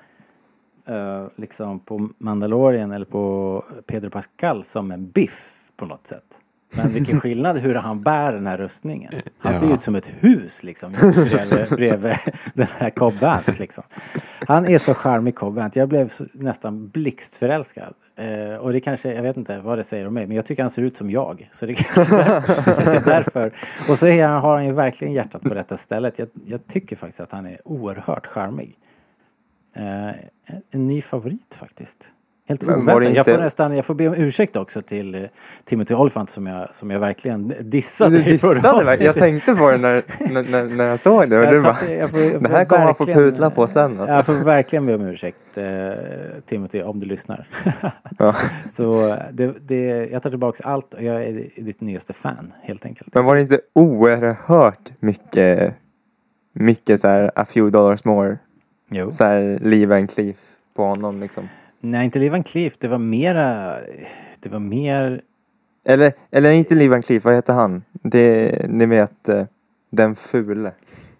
[0.87, 6.23] eh, liksom på Mandalorian eller på Pedro Pascal som en biff på något sätt.
[6.77, 9.13] Men vilken skillnad hur han bär den här rustningen.
[9.37, 9.73] Han ser Ja.
[9.73, 12.15] ut som ett hus liksom bredvid, bredvid
[12.53, 13.15] den här Cobb
[13.59, 13.83] liksom.
[14.47, 15.77] Han är så charmig Cobb Vanth.
[15.77, 17.93] Jag blev så, nästan blixtförälskad.
[18.15, 20.63] Eh, och det kanske, jag vet inte vad det säger om mig, men jag tycker
[20.63, 21.49] han ser ut som jag.
[21.51, 22.15] Så det kanske,
[22.65, 23.53] kanske är därför.
[23.89, 26.19] Och så är har han ju verkligen hjärtat på rätta stället.
[26.19, 28.77] Jag, jag tycker faktiskt att han är oerhört charmig.
[29.75, 30.15] Eh,
[30.71, 32.09] en, ny favorit faktiskt.
[32.47, 32.99] Helt oväntat.
[32.99, 35.21] det Jag inte- får nästan, jag får be om ursäkt också till eh,
[35.65, 39.05] Timothy Olyphant som jag, som jag verkligen dissade Du i förra dissade verkligen.
[39.05, 39.43] Jag avsnittet.
[39.45, 40.03] tänkte på det när,
[40.51, 41.39] när, när, jag såg det.
[41.39, 43.99] Och du Jag bara, jag får- jag det här kommer man få putla på sen.
[43.99, 44.15] Alltså.
[44.15, 45.63] Jag får verkligen be om ursäkt eh,
[46.45, 47.47] Timothy om du lyssnar.
[48.19, 48.35] Ja.
[48.69, 53.15] Så det, det, jag tar tillbaka allt och jag är ditt nyaste fan helt enkelt.
[53.15, 55.73] Men var det inte oerhört mycket,
[56.53, 58.37] mycket så här a few dollars more,
[58.93, 59.11] Jo.
[59.11, 60.35] så här Lee and Cleef
[60.73, 61.49] på honom liksom?
[61.79, 62.77] Nej, inte Lee Van Cleef.
[62.77, 63.77] Det var mera...
[64.39, 65.21] Det var mer...
[65.85, 67.83] Eller, eller inte Lee Van Cleef, vad heter han?
[67.91, 69.45] Det, ni vet, eh,
[69.89, 70.71] den fule.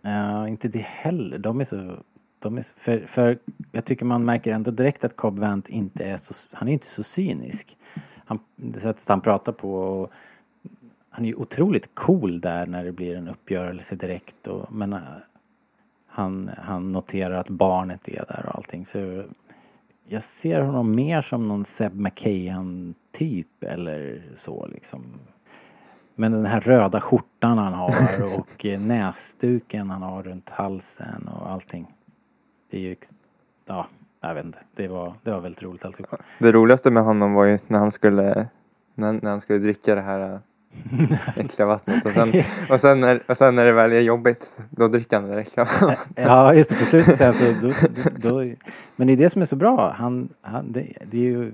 [0.02, 1.38] Ja, inte det heller.
[1.38, 1.98] De är så...
[2.40, 3.38] De är så för, för
[3.72, 6.58] jag tycker man märker ändå direkt att Cobb Vanth inte är så...
[6.58, 7.78] Han är inte så cynisk.
[8.26, 10.12] Han, det sättet han pratar på och
[11.10, 15.00] han är ju otroligt cool där när det blir en uppgörelse direkt och men äh,
[16.14, 19.24] han, han noterar att barnet är där och allting så
[20.08, 25.04] jag ser honom mer som någon Seb McKahan typ eller så liksom.
[26.16, 27.90] Men den här röda skjortan han har
[28.40, 31.94] och näsduken han har runt halsen och allting.
[32.70, 32.96] Det är ju,
[33.66, 33.88] ja,
[34.22, 34.60] jag vet inte.
[34.76, 36.20] Det var, det var väldigt roligt alltihop.
[36.40, 38.48] Det roligaste med honom var ju när han skulle,
[38.96, 40.40] när, när han skulle dricka det här
[41.38, 42.06] äckliga vattnet.
[42.06, 42.32] Och sen,
[42.70, 45.66] och, sen när, och sen när det väl är jobbigt, då dricker han det äckliga
[45.66, 46.00] vattnet.
[46.16, 46.76] Ja, just det.
[46.76, 47.46] På slutet sen så...
[47.62, 48.56] Då, då, då,
[48.96, 49.92] men det är det som är så bra.
[49.92, 51.52] Han, han, det, det är ju...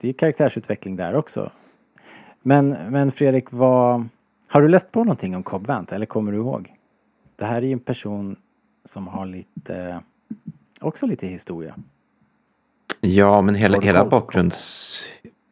[0.00, 1.50] Det är karaktärsutveckling där också.
[2.42, 4.08] Men, men Fredrik, vad...
[4.48, 6.72] Har du läst på någonting om Cobb Vanth eller kommer du ihåg?
[7.36, 8.36] Det här är ju en person
[8.84, 10.00] som har lite...
[10.80, 11.74] Också lite historia.
[13.00, 14.98] Ja, men hela, hela bakgrunds,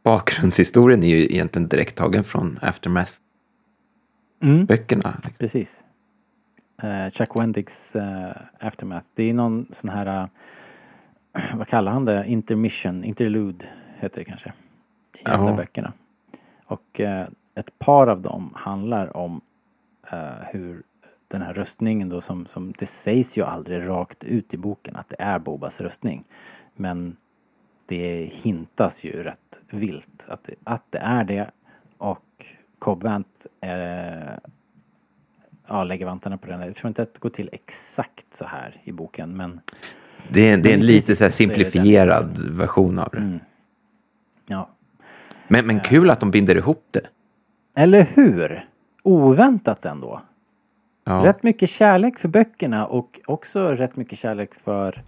[0.02, 5.08] bakgrundshistorien är ju egentligen direkt tagen från Aftermath-böckerna.
[5.08, 5.20] Mm.
[5.38, 5.84] Precis.
[6.84, 9.06] Uh, Chuck Wendigs uh, Aftermath.
[9.14, 10.22] Det är någon sån här...
[10.22, 10.26] Uh,
[11.58, 12.24] vad kallar han det?
[12.26, 13.64] Intermission, interlude
[13.98, 14.52] heter det kanske.
[15.18, 15.56] I alla Ja.
[15.56, 15.92] böckerna.
[16.66, 19.40] Och eh, ett par av dem handlar om
[20.10, 20.20] eh,
[20.52, 20.82] hur
[21.28, 25.08] den här röstningen då som, som det sägs ju aldrig rakt ut i boken att
[25.08, 26.24] det är Bobas röstning.
[26.74, 27.16] Men
[27.92, 31.50] det hintas ju rätt vilt att det, att det är det
[31.98, 32.46] och
[32.78, 34.40] Cobb Vanth är
[35.66, 36.60] ja, lägger vantarna på den.
[36.60, 39.60] Jag tror inte att det går till exakt så här i boken men
[40.28, 43.18] Det är, det är en lite så princip så simplifierad version av det.
[43.18, 43.40] Mm.
[44.46, 44.68] ja.
[45.48, 47.06] Men, men kul att de binder ihop det.
[47.74, 48.68] Eller hur?
[49.02, 50.20] Oväntat ändå.
[51.04, 51.24] Ja.
[51.24, 55.02] Rätt mycket kärlek för böckerna och också rätt mycket kärlek för,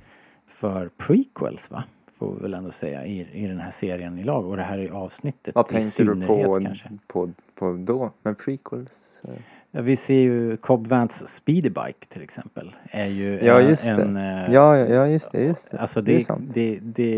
[0.46, 1.84] för prequels va?
[2.18, 4.78] Får vi väl ändå säga i, i den här serien i lag och det här
[4.78, 6.90] är avsnittet Vad i tänker du på, kanske.
[7.06, 8.12] på, på då?
[8.22, 9.22] Med prequels?
[9.70, 12.72] Ja, vi ser ju Cobb Vanths Speederbike till exempel.
[12.90, 14.20] Är ju Ja, eh, just en, det.
[14.20, 15.42] eh, Ja, ja, just det.
[15.44, 15.78] Just det.
[15.80, 16.50] Alltså det är det, sant.
[16.54, 17.14] det, det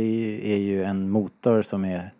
[0.52, 2.10] är ju en motor som är,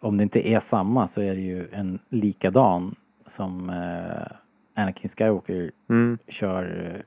[0.00, 2.94] om det inte är samma så är det ju en likadan
[3.26, 7.02] som eh, Anakin Skywalker Mm, kör,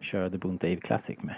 [0.00, 1.34] kör The Boonta Eve Classic med.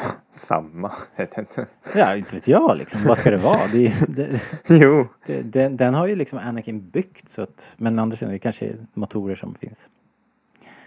[0.30, 1.66] samma, vet inte.
[1.94, 3.00] Ja, inte vet jag liksom.
[3.06, 3.66] Vad ska det vara?
[3.72, 8.16] Det, det, Jo, det, den, den har ju liksom Anakin byggt så att, men andra
[8.16, 9.88] sidan det kanske är motorer som finns.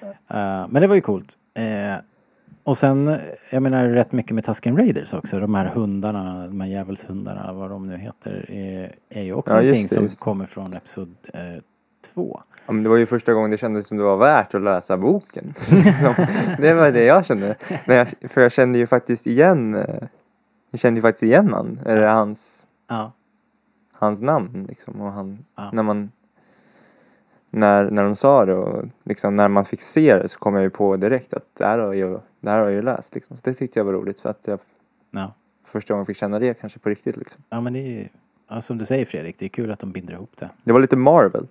[0.04, 1.38] Eh, men det var ju coolt.
[1.54, 1.96] Eh,
[2.64, 3.18] och sen,
[3.50, 5.40] jag menar rätt mycket med Tusken Raiders också.
[5.40, 9.62] De här hundarna, de här djävulshundarna, vad de nu heter, är, är ju också Ja,
[9.62, 11.16] någonting det, som kommer från Episod
[12.02, 12.42] 2.
[12.66, 14.98] Ja, men det var ju första gången det kändes som det var värt att läsa
[14.98, 15.54] boken.
[16.58, 17.56] det var det jag kände.
[17.88, 20.04] Men jag, för jag kände ju faktiskt igen, eh,
[20.72, 23.12] jag kände ju faktiskt igen han, eller hans, Ja.
[23.94, 25.02] hans namn liksom.
[25.02, 25.70] Och han, Ja.
[25.74, 26.12] när man,
[27.50, 30.64] när, när de sa det och liksom när man fick se det så kom jag
[30.64, 33.38] ju på direkt att det här har jag, det här har jag ju läst liksom.
[33.38, 34.60] Så det tyckte jag var roligt för att jag
[35.12, 35.34] Ja.
[35.66, 37.44] första gången fick känna det kanske på riktigt liksom.
[37.50, 38.08] ja, men det är
[38.52, 40.50] ju, som du säger Fredrik, det är kul att de binder ihop det.
[40.64, 41.48] Det var lite Marvel.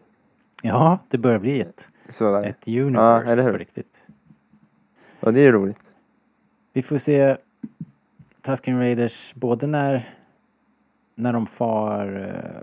[0.63, 2.47] Ja, det börjar bli ett, Sådär.
[2.49, 3.53] ett Ja, universe eller hur?
[3.53, 4.07] på riktigt.
[5.21, 5.95] Och det är roligt.
[6.73, 7.37] Vi får se
[8.43, 10.09] Tusken Raiders både när,
[11.15, 12.17] när de far...
[12.35, 12.63] eh,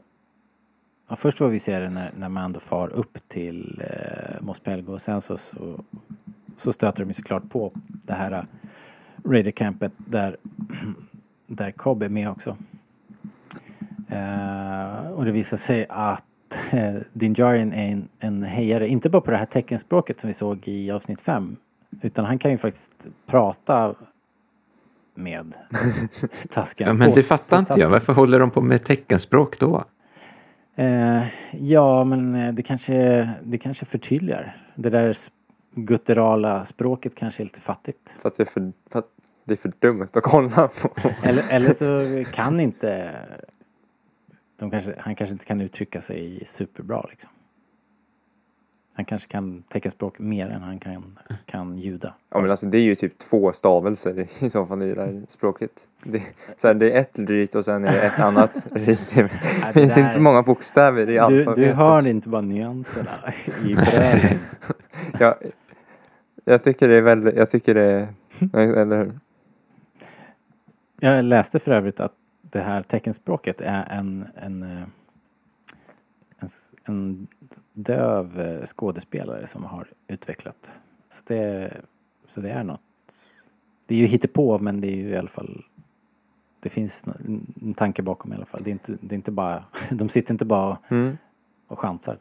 [1.07, 4.93] Ja, först får vi se det när, när Mando far upp till eh, Mos Pelgo
[4.93, 5.83] och sen så, så,
[6.57, 8.43] så stöter de ju såklart på det här eh,
[9.23, 10.37] Raider-campet där,
[11.47, 12.57] där Cobb är med också.
[14.09, 16.23] Eh, och det visar sig att
[16.71, 20.33] eh, Din Djarin är en, en hejare, inte bara på det här teckenspråket som vi
[20.33, 21.57] såg i avsnitt 5
[22.01, 23.95] utan han kan ju faktiskt prata
[25.15, 25.53] med
[26.49, 26.87] tasken.
[26.87, 27.89] Ja, men det fattar inte jag.
[27.89, 29.83] Varför håller de på med teckenspråk då?
[30.75, 34.57] Eh, ja, men eh, det kanske, det kanske förtydligar.
[34.75, 35.17] Det där
[35.75, 38.15] gutturala språket kanske är lite fattigt.
[38.21, 39.05] För att det är för, för att,
[39.45, 40.89] det är för dumt att kolla på.
[41.23, 43.11] Eller, eller så kan inte...
[44.71, 47.29] Kanske, han kanske inte kan uttrycka sig superbra liksom.
[48.97, 52.13] Han kanske kan teckenspråk mer än han kan, kan ljuda.
[52.29, 55.21] Ja men alltså det är ju typ två stavelser i så fall i det här
[55.27, 55.87] språket.
[56.03, 56.21] Det,
[56.57, 59.11] så här, det är ett ryt och sen är det ett annat ryt.
[59.15, 61.55] Det det finns där- inte många bokstäver i Du, alfabetet.
[61.55, 63.09] du hör inte bara nyanserna
[63.65, 64.39] i brödet.
[65.19, 65.35] jag,
[66.45, 68.07] jag tycker det är väldigt, jag tycker det
[68.53, 69.19] är, eller hur?
[70.99, 72.13] Jag läste för övrigt att
[72.55, 74.83] det här teckenspråket är en, en, eh,
[76.39, 76.47] en,
[76.83, 77.27] en
[77.73, 80.71] döv eh, skådespelare som har utvecklat.
[81.11, 81.71] Så det,
[82.25, 82.81] så det är något.
[83.85, 85.65] Det är ju hittepå men det är ju i alla fall
[86.59, 87.05] det finns
[87.61, 88.61] en tanke bakom i alla fall.
[88.63, 91.17] Det är inte, det är inte bara, de sitter inte bara Mm.
[91.67, 92.17] och chansar.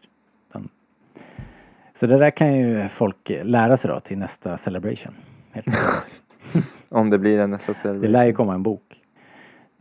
[1.94, 5.14] Så det där kan ju folk lära sig då till nästa celebration.
[6.88, 8.12] Om det blir en nästa Det celebration.
[8.12, 9.00] lär ju komma en bok.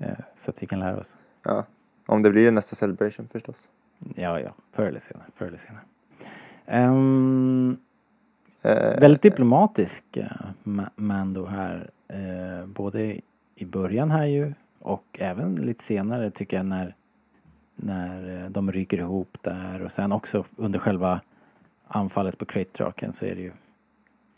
[0.03, 1.17] Eh, Så att vi kan lära oss.
[1.43, 1.65] Ja.
[2.05, 3.69] Om det blir nästa celebration förstås.
[4.15, 4.53] Ja, ja.
[4.71, 5.25] Förr eller senare.
[5.35, 5.83] Förr eller senare.
[6.65, 7.77] Ehm,
[8.65, 10.05] Eh, väldigt diplomatisk
[10.63, 11.89] Ma- Mando här.
[12.07, 13.19] Eh, både
[13.55, 16.95] i början här ju och även lite senare tycker jag när,
[17.75, 21.21] när de ryker ihop där och sen också under själva
[21.87, 23.51] anfallet på Crate-draken så är det ju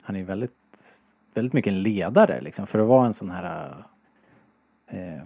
[0.01, 0.51] han är ju väldigt,
[1.33, 2.67] väldigt mycket en ledare liksom.
[2.67, 3.75] För att vara en sån här
[4.87, 5.21] eh,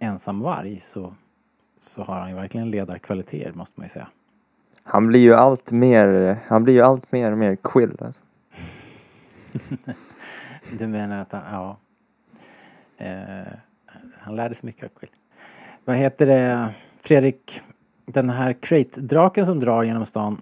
[0.00, 1.14] ensam varg så,
[1.80, 4.08] så har han ju verkligen ledarkvaliteter måste man ju säga.
[4.82, 8.24] Han blir ju allt mer, han blir ju allt mer och mer quill alltså.
[10.78, 11.76] Du menar att han, ja.
[12.96, 13.52] Eh,
[14.12, 15.10] han lärde sig mycket av Quill.
[15.84, 17.60] Vad heter det, Fredrik,
[18.06, 20.40] den här Crate-draken som drar genom stan.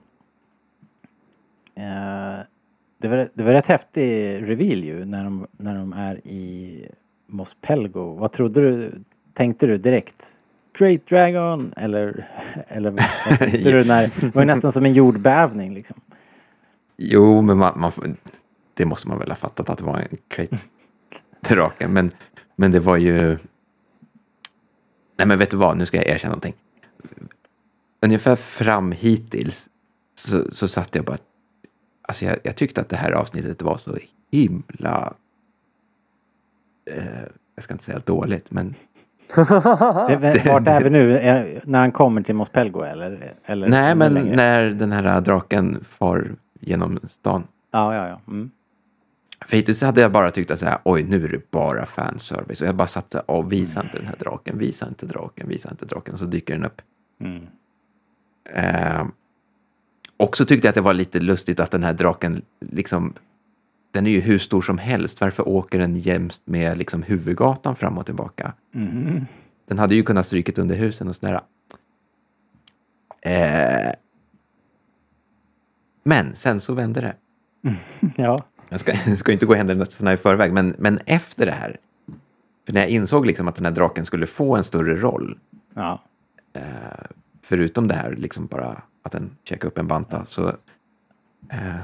[1.75, 2.39] Eh,
[2.99, 6.89] det, var, det var rätt häftig reveal ju när de, när de är i
[7.27, 8.15] Mos Pelgo.
[8.15, 8.93] Vad trodde du,
[9.37, 10.37] tänkte du direkt?
[10.79, 12.27] Great Dragon eller,
[12.69, 16.01] eller vad tänkte du när, det var ju nästan som en jordbävning liksom.
[16.97, 18.17] Jo, men man, man,
[18.75, 21.89] det måste man väl ha fattat att det var en crate-drake.
[21.89, 22.11] Men,
[22.57, 23.39] men det var ju...
[25.17, 25.77] Nej, men vet du vad?
[25.77, 26.55] Nu ska jag erkänna någonting.
[28.01, 29.69] Ungefär fram hittills
[30.15, 31.19] så, så satt jag bara...
[32.03, 33.99] Alltså jag, jag tyckte att det här avsnittet var så
[34.31, 35.15] himla...
[36.91, 37.23] Eh,
[37.55, 38.75] jag ska inte säga dåligt, men
[40.09, 41.19] Det, vart är vi nu?
[41.19, 43.33] Är, när han kommer till Mos Pelgo eller?
[43.45, 44.37] eller nej, men längre?
[44.37, 47.45] när den här draken far genom stan.
[47.71, 48.21] Ja, ja, ja.
[48.29, 48.51] Mm.
[49.47, 52.61] För hittills hade jag bara tyckt att så här, oj, nu är det bara fanservice.
[52.61, 55.71] Och jag bara satt så här, visa inte den här draken, visa inte draken, visa
[55.71, 56.15] inte draken.
[56.15, 56.83] Och så dyker den upp.
[57.21, 57.47] Mm.
[58.55, 59.07] Eh,
[60.17, 63.15] och så tyckte jag att det var lite lustigt att den här draken, liksom,
[63.97, 65.21] den är ju hur stor som helst.
[65.21, 68.53] Varför åker den jämst med liksom, huvudgatan fram och tillbaka?
[68.73, 69.27] Mhm.
[69.69, 71.41] Den hade ju kunnat strykit under husen och sådär.
[73.21, 73.93] Eh,
[76.05, 77.15] men sen så vände det.
[78.17, 78.43] Ja.
[78.69, 81.77] Jag ska, jag ska inte gå händelserna i förväg, men, men efter det här.
[82.67, 85.39] För när jag insåg liksom att den här draken skulle få en större roll,
[85.75, 86.03] ja.
[87.43, 90.49] förutom det här liksom bara att den käkade upp en banta, så
[91.51, 91.77] eh,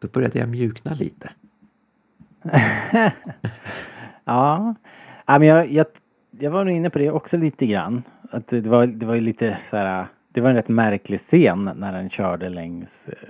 [0.00, 1.30] då började jag mjukna lite.
[4.24, 4.74] Ja.
[5.26, 5.86] ja men jag, jag,
[6.30, 8.02] jag var nog inne på det också lite grann.
[8.30, 10.06] Att det var, det var ju lite så här.
[10.32, 13.28] Det var en rätt märklig scen när den körde längs, eh,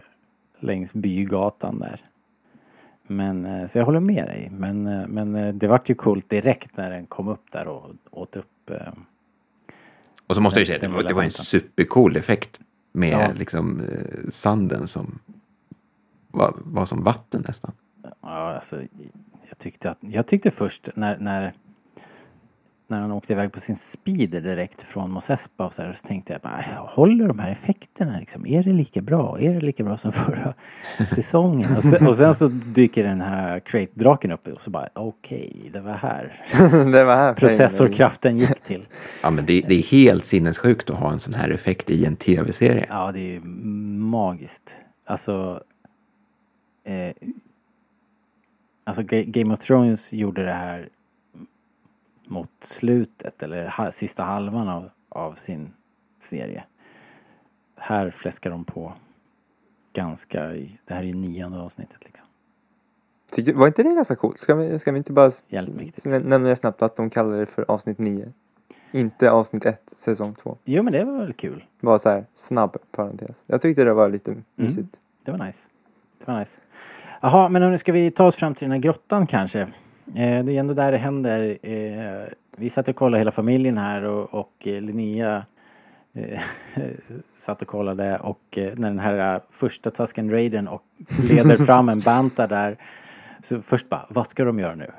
[0.61, 2.01] längs bygatan där.
[3.07, 4.49] Men, eh, så jag håller med dig.
[4.53, 8.37] Men, eh, men det vart ju coolt direkt när den kom upp där och åt
[8.37, 8.71] upp.
[10.27, 12.59] Och så måste jag säga, det den var, det var en supercool effekt
[12.93, 13.33] med Ja.
[13.33, 13.83] liksom
[14.31, 15.19] sanden som
[16.31, 17.73] var, var som vatten nästan.
[18.23, 18.83] Ja, alltså,
[19.49, 21.53] jag tyckte, att, jag tyckte först när, när,
[22.89, 26.07] när han åkte iväg på sin speeder direkt från Mos Espa och så, här, så
[26.07, 28.47] tänkte jag bara, håller de här effekterna liksom?
[28.47, 29.41] Är det lika bra?
[29.41, 30.55] Är det lika bra som förra
[31.15, 31.77] säsongen?
[31.77, 35.81] Och sen, och sen så dyker den här Crate-draken upp och så bara, okej, det
[35.81, 36.43] var här
[36.93, 38.87] det var här processorkraften gick till.
[39.23, 42.17] Ja, men det, det är helt sinnessjukt att ha en sån här effekt i en
[42.17, 42.87] tv-serie.
[42.89, 44.77] Ja, det är magiskt.
[45.07, 45.63] Alltså...
[46.85, 47.13] Eh,
[48.91, 50.89] alltså Ga- Game of Thrones gjorde det här
[52.27, 55.73] mot slutet eller sista halvan av, av sin
[56.19, 56.65] serie.
[57.77, 58.93] Här fläskar de på
[59.93, 62.27] ganska i, det här är ju nionde avsnittet liksom.
[63.33, 64.39] Tycker, var inte det ganska coolt?
[64.39, 65.31] Ska vi, ska vi inte bara
[66.05, 68.33] nämna det snabbt att de kallar det för avsnitt 9?
[68.93, 70.59] Inte avsnitt 1, säsong 2.
[70.65, 71.65] Jo men det var väl kul.
[71.81, 73.43] Bara så här snabb parentes.
[73.47, 75.01] Jag tyckte det var lite mysigt.
[75.25, 75.59] Det var nice.
[76.19, 76.61] Det var nice.
[77.23, 79.61] Jaha, men nu ska vi ta oss fram till den här grottan kanske.
[80.15, 81.59] Eh, det är ändå där det händer.
[81.63, 85.45] Eh, vi satt och kollade hela familjen här och, och eh, Linnea
[86.15, 86.41] eh,
[87.37, 90.83] satt och kollade och eh, när den här eh, första Tusken Raidern och
[91.31, 92.77] leder fram en banta där
[93.43, 94.91] så först bara, vad ska de göra nu?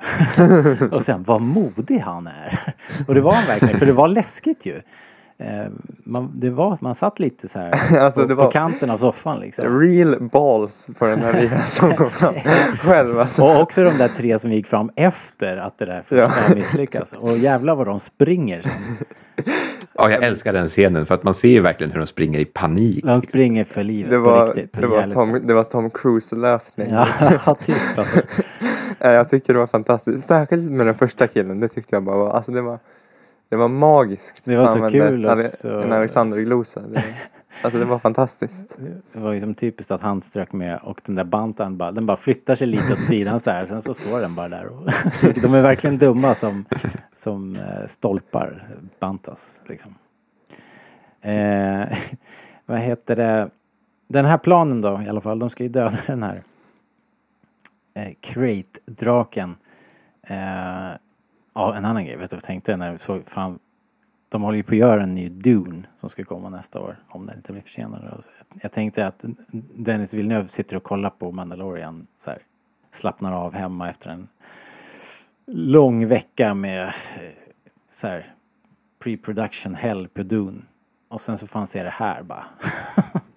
[0.92, 2.74] och sen, vad modig han är.
[3.08, 4.80] och det var han verkligen, för det var läskigt ju.
[5.42, 5.66] Eh,
[6.04, 9.40] man, det var, man satt lite så här Alltså, på, det på kanten av soffan
[9.40, 9.80] liksom.
[9.80, 12.34] Real balls på den här ligan som kom fram
[12.78, 13.42] själv alltså.
[13.44, 16.16] Och också de där tre som gick fram efter att det där första
[16.48, 16.54] Ja.
[16.54, 17.12] misslyckas.
[17.12, 18.72] Och jävlar vad de springer sen.
[19.94, 22.44] Ja, jag älskar den scenen för att man ser ju verkligen hur de springer i
[22.44, 23.04] panik.
[23.04, 24.80] De springer för livet Det på var, riktigt.
[24.80, 26.90] det var, Tom, det var Tom Cruise-löpning.
[26.90, 28.20] Ja, typ alltså.
[28.98, 30.26] Jag tycker det var fantastiskt.
[30.26, 31.60] Särskilt med den första killen.
[31.60, 32.78] Det tyckte jag bara var, alltså det var,
[33.52, 34.44] det var magiskt.
[34.44, 35.68] Det var så kul också.
[35.68, 36.80] En Alexander-glosa.
[36.80, 37.04] Det,
[37.64, 38.78] alltså det var fantastiskt.
[39.12, 42.06] Det var ju som typiskt att han strök med och den där bantan bara, den
[42.06, 43.66] bara flyttar sig lite åt sidan så här.
[43.66, 44.66] Sen så står den bara där.
[44.66, 44.90] Och
[45.42, 46.64] de är verkligen dumma som,
[47.12, 48.66] som eh, stolpar,
[49.00, 49.94] bantas liksom.
[51.20, 51.98] Eh,
[52.66, 53.50] vad heter det?
[54.08, 56.42] Den här planen då i alla fall, de ska ju döda den här
[57.94, 59.54] eh, Crate-draken.
[60.22, 60.90] Eh,
[61.54, 63.58] ja, en annan grej, vet du vad jag tänkte när vi såg fram
[64.32, 67.26] de håller ju på att göra en ny Dune som ska komma nästa år om
[67.26, 68.24] den inte blir försenad.
[68.62, 69.24] Jag tänkte att
[69.76, 72.38] Dennis Villeneuve sitter och kollar på Mandalorian så här,
[72.90, 74.28] slappnar av hemma efter en
[75.46, 76.92] lång vecka med
[77.90, 78.34] så här
[79.04, 80.62] pre-production hell på Dune.
[81.08, 82.44] Och sen så får han se det här bara.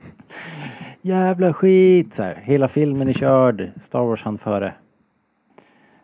[1.02, 2.14] Jävla skit!
[2.14, 3.72] Så här, hela filmen är körd.
[3.80, 4.74] Star Wars hann före.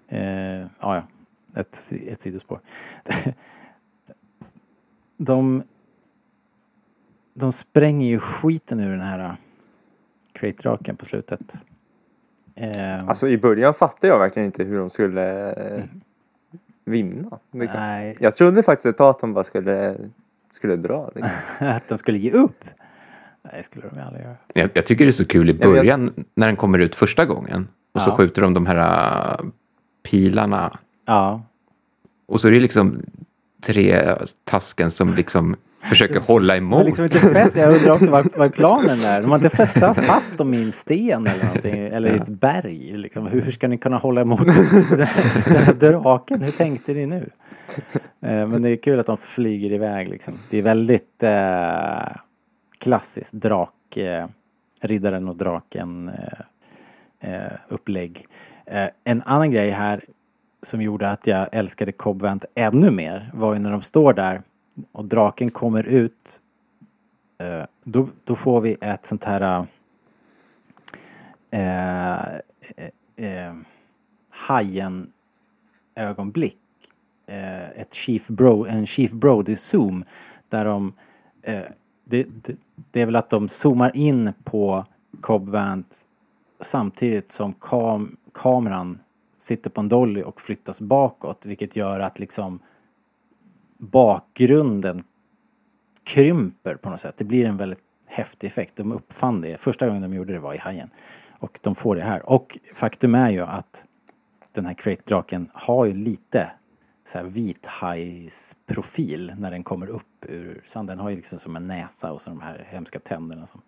[0.08, 1.02] Eh, ja, ja.
[1.56, 2.60] Ett, ett sidospår.
[5.18, 5.64] De,
[7.34, 9.32] de spränger ju skiten ur den här äh,
[10.34, 11.54] Crate-draken på slutet.
[12.56, 15.84] Eh, Alltså i början fattade jag verkligen inte hur de skulle eh,
[16.86, 17.40] vinna.
[17.52, 17.80] Liksom.
[17.80, 19.98] nej, Jag trodde faktiskt ett tag att de bara skulle,
[20.52, 21.12] skulle dra.
[21.16, 21.32] Liksom.
[21.68, 22.64] att de skulle ge upp.
[23.44, 24.36] Nej, det skulle de ju aldrig göra.
[24.54, 26.96] Jag, jag tycker det är så kul i men jag- början när den kommer ut
[26.96, 27.68] första gången.
[27.92, 28.16] Och så Ja.
[28.18, 29.46] skjuter de de här äh,
[30.04, 30.80] pilarna.
[31.12, 31.42] Ja,
[32.28, 33.02] Och så är det liksom
[33.62, 36.86] tre tasken som liksom försöker hålla emot.
[36.86, 37.56] liksom inte fäst.
[37.56, 39.22] Jag undrar också vad, vad är planen där?
[39.22, 41.74] De har inte fäst fast dem i en sten eller någonting.
[41.80, 42.98] Eller i ett berg.
[42.98, 43.28] Liksom.
[43.28, 46.42] Hur ska ni kunna hålla emot den här, den här draken?
[46.42, 47.30] Hur tänkte ni nu?
[48.22, 50.34] Eh, Men det är kul att de flyger iväg liksom.
[50.50, 52.18] Det är väldigt eh,
[52.78, 54.28] klassiskt drak, eh,
[54.82, 56.10] riddaren och draken
[57.20, 58.26] eh, eh, upplägg.
[58.66, 60.06] Eh, en annan grej här
[60.62, 64.42] som gjorde att jag älskade Cobvent ännu mer var ju när de står där
[64.92, 66.42] och draken kommer ut.
[67.38, 69.68] Eh, då, då får vi ett sånt här
[71.52, 72.36] eh,
[72.76, 73.54] eh, eh
[74.30, 75.12] hajen
[75.96, 76.58] ögonblick.
[77.26, 80.04] Eh, ett Chief Bro, en Chief Brody zoom
[80.50, 80.94] där de
[81.42, 81.62] eh,
[82.04, 82.56] det, det,
[82.92, 84.86] det är väl att de zoomar in på
[85.22, 86.08] Cobb Vant
[86.60, 89.00] samtidigt som kam, kameran
[89.42, 92.60] sitter på en dolly och flyttas bakåt vilket gör att liksom
[93.78, 95.04] bakgrunden
[96.04, 97.16] krymper på något sätt.
[97.18, 98.76] Det blir en väldigt häftig effekt.
[98.76, 99.62] De uppfann det.
[99.62, 100.90] Första gången de gjorde det var i Hajen.
[101.40, 102.30] Och de får det här.
[102.30, 103.86] Och faktum är ju att
[104.52, 106.52] den här Crate-draken har ju lite
[107.04, 110.98] så här vithajsprofil när den kommer upp ur sanden.
[110.98, 113.62] Den har ju liksom som en näsa och så de här hemska tänderna som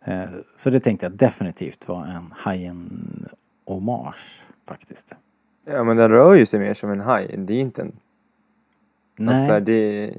[0.00, 3.28] eh, Så det tänkte jag definitivt var en hajen
[3.64, 5.14] hommage faktiskt.
[5.64, 7.34] Ja men den rör ju sig mer som en haj.
[7.38, 7.92] Det är inte en...
[9.16, 10.10] Nej, Alltså, det,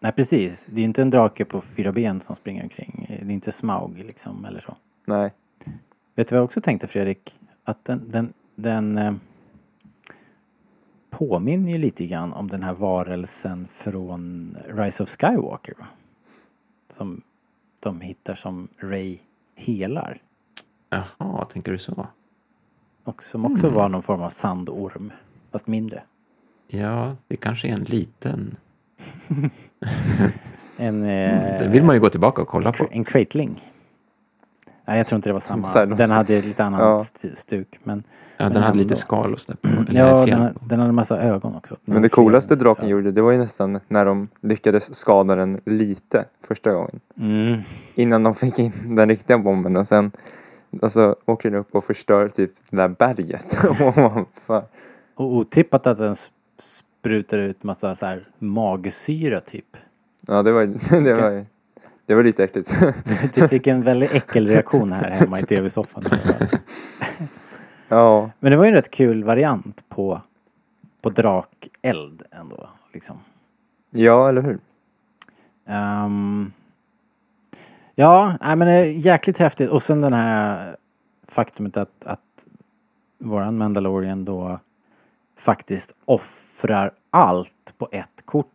[0.00, 0.66] nej precis.
[0.70, 3.06] Det är inte en drake på fyra ben som springer omkring.
[3.08, 4.76] Det är inte Smaug liksom eller så.
[5.04, 5.30] nej.
[6.14, 7.38] Vet du vad jag också tänkte Fredrik?
[7.64, 9.14] Att den, den, den eh,
[11.10, 15.74] påminner ju lite grann om den här varelsen från Rise of Skywalker.
[15.78, 15.86] Va?
[16.88, 17.22] Som
[17.80, 19.18] de hittar som Ray
[19.54, 20.18] helar.
[20.90, 22.06] Jaha, tänker du så?
[23.06, 25.12] Och som också var någon form av sandorm.
[25.52, 26.02] Fast mindre.
[26.68, 28.56] Ja, det kanske är en liten...
[30.78, 32.86] En, Det eh, vill man ju gå tillbaka och kolla på.
[32.90, 33.62] en crateling.
[34.84, 35.68] Nej, jag tror inte det var samma.
[35.96, 36.96] Den hade lite annat Ja.
[37.00, 37.78] st- stuk.
[37.84, 38.02] Men,
[38.36, 39.58] Ja, den men hade lite skal och sådär.
[39.88, 41.76] Eller Ja, det den, den hade massa ögon också.
[41.84, 42.90] Den Men det coolaste draken ja.
[42.90, 47.00] gjorde det var ju nästan när de lyckades skada den lite första gången.
[47.16, 47.60] Mm.
[47.94, 50.10] Innan de fick in den riktiga bomben och sen
[50.82, 53.56] alltså, åker den upp och förstör typ det där berget.
[55.14, 56.14] Och otippat att den
[56.58, 59.76] sprutar ut massa så här magsyra typ.
[60.20, 60.66] ja det var,
[61.04, 61.46] det var,
[62.06, 62.72] det var lite äckligt.
[63.34, 66.04] Du fick en väldigt äckelreaktion här hemma i tv-soffan.
[67.88, 70.20] Ja, Men det var ju en rätt kul variant på,
[71.02, 72.68] på drakeld ändå.
[72.92, 73.16] Liksom.
[73.90, 74.58] ja eller hur?
[75.66, 76.52] Ehm,
[77.96, 79.70] ja, nej, men det är jäkligt häftigt.
[79.70, 80.76] Och sen den här
[81.28, 82.20] faktumet att, att
[83.18, 84.58] våran Mandalorian då
[85.38, 88.46] faktiskt offrar allt på ett kort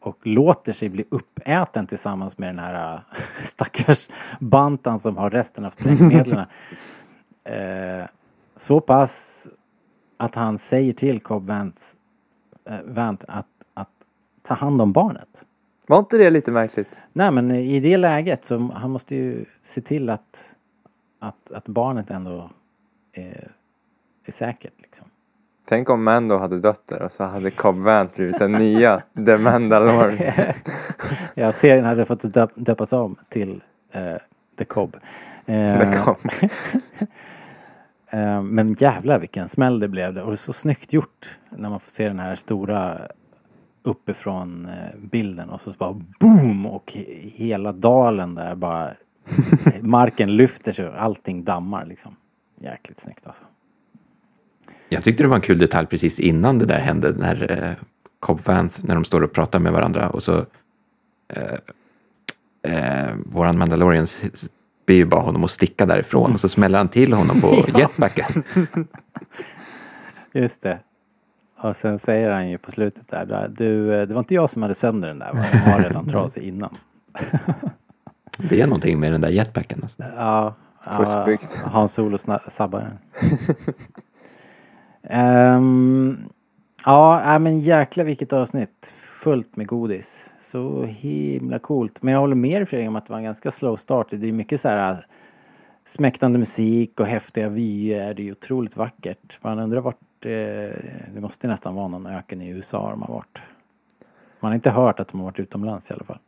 [0.00, 3.00] och låter sig bli uppäten tillsammans med den här äh,
[3.42, 4.08] stackars
[4.40, 6.38] bantan som har resten av sprängmedlen.
[7.44, 8.04] eh,
[8.56, 9.48] så pass
[10.16, 11.96] att han säger till Cobb Vance,
[12.64, 13.90] eh, Vant att, att
[14.42, 15.44] ta hand om barnet.
[15.86, 16.88] Var inte det lite märkligt?
[17.12, 20.56] Nej men i det läget så han måste ju se till att,
[21.20, 22.50] att, att barnet ändå
[23.12, 23.50] är,
[24.24, 25.06] är säkert liksom.
[25.68, 29.36] Tänk om Mando hade dött där och så hade Cobb Vanth blivit den nya The
[29.36, 30.52] Mandalorian.
[31.34, 33.62] Ja, serien hade fått döp, döpas om till
[33.92, 34.14] eh,
[34.58, 34.96] The Cobb.
[35.46, 36.16] Eh, Det kom.
[38.20, 40.18] eh, men jävlar vilken smäll det blev.
[40.18, 43.00] Och det är så snyggt gjort när man får se den här stora
[43.86, 48.90] uppifrån eh, bilden och så bara boom och he- hela dalen där bara
[49.80, 52.16] marken lyfter sig och allting dammar liksom.
[52.60, 53.44] Jäkligt snyggt alltså.
[54.88, 57.74] Jag tyckte det var en kul detalj precis innan det där hände, när eh,
[58.20, 60.46] Cobb Vanth, när de står och pratar med varandra och så
[61.28, 61.54] eh,
[62.72, 64.06] eh, våran Mandalorian
[64.86, 68.42] ber ju bara honom att sticka därifrån och så smäller han till honom på jetpacken.
[70.32, 70.78] Just det.
[71.58, 74.62] Och sen säger han ju på slutet där, du, eh, det var inte jag som
[74.62, 75.44] hade sönder den där, va?
[75.52, 76.76] den var redan trasig innan.
[78.38, 79.80] Det är någonting med den där jetpacken.
[79.82, 80.02] Alltså.
[80.16, 80.54] Ja,
[80.96, 81.60] Fuskbyggt.
[81.64, 82.98] ja Hans Solo sna- sabbar den.
[85.08, 86.18] Ehm,
[86.84, 88.92] ja, men jäkla vilket avsnitt.
[89.22, 90.30] Fullt med godis.
[90.40, 92.02] Så himla coolt.
[92.02, 94.06] Men jag håller med dig Fredrik om att det var en ganska slow start.
[94.10, 94.98] Det är mycket så här äh,
[95.84, 98.14] smäktande musik och häftiga vyer.
[98.14, 99.38] Det är otroligt vackert.
[99.42, 100.00] Man undrar vart...
[100.24, 100.30] Eh,
[101.14, 103.38] det måste nästan vara någon öken i USA de har varit.
[104.40, 106.18] Man har inte hört att de har varit utomlands i alla fall.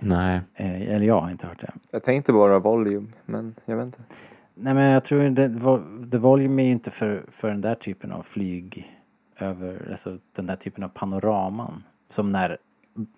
[0.00, 0.40] Nej.
[0.54, 1.72] Eh, eller jag har inte hört det.
[1.90, 3.98] Jag tänkte bara Volume, men jag vet inte.
[4.54, 7.74] Nej men jag tror det, var- The Volume är ju inte för, för den där
[7.74, 8.92] typen av flyg
[9.38, 11.82] över, alltså den där typen av panoraman.
[12.10, 12.58] Som när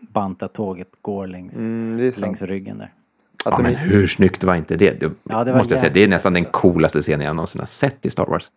[0.01, 2.93] Banta-tåget går längs, Mm, längs ryggen där.
[3.45, 5.01] Att Ja, de men hur snyggt var inte det?
[5.01, 5.93] det, Ja, det var måste jag säga.
[5.93, 8.51] Det är nästan den coolaste scenen jag någonsin har sett i Star Wars.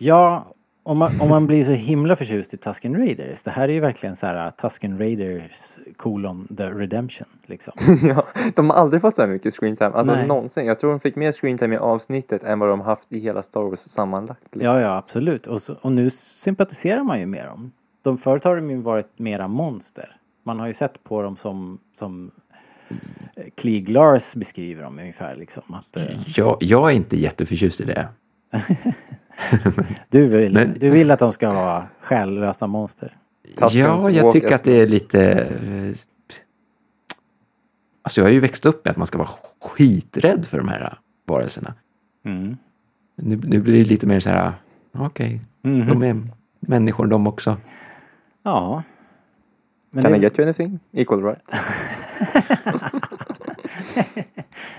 [0.00, 3.42] Ja, om man, om man blir så himla förtjust i Tusken Raiders.
[3.42, 7.74] Det här är ju verkligen så här uh, Tusken Raiders colon the redemption liksom.
[8.02, 9.90] ja, de har aldrig fått så här mycket screentime.
[9.90, 10.26] Alltså Nej.
[10.26, 10.66] någonsin.
[10.66, 13.60] Jag tror de fick mer screentime i avsnittet än vad de haft i hela Star
[13.60, 14.42] Wars sammanlagt.
[14.42, 14.62] liksom.
[14.62, 15.46] Ja, ja absolut.
[15.46, 17.72] Och, så, och nu sympatiserar man ju med dem.
[18.02, 20.16] De förut har de ju varit mera monster.
[20.44, 22.30] Man har ju sett på dem som, som
[22.88, 25.62] eh, Klieg Lars beskriver dem ungefär liksom.
[25.68, 26.04] Att, eh,
[26.36, 28.08] Jag, jag är inte jätteförtjust i det.
[30.08, 33.16] Du, vill, Men- du vill att de ska vara själlösa monster.
[33.72, 35.30] Ja, jag tycker att det är lite...
[35.32, 35.96] eh,
[38.02, 39.28] Alltså jag har ju växt upp med att man ska vara
[39.60, 41.74] skiträdd för de här varelserna.
[42.24, 42.56] Mm.
[43.16, 44.52] Nu, nu blir det lite mer så här,
[44.92, 45.86] okej, Mhm.
[45.88, 46.22] de är
[46.60, 47.56] människor de också.
[48.42, 48.82] Ja.
[49.90, 50.78] Men Can det- I get you anything?
[50.92, 51.38] Equal right.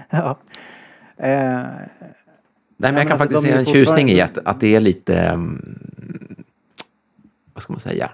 [0.09, 0.37] ja.
[1.17, 1.63] Eh,
[2.81, 5.19] Nej, men jag kan alltså, faktiskt se en tjusning i att, att det är lite,
[5.19, 6.43] mm,
[7.53, 8.11] vad ska man säga,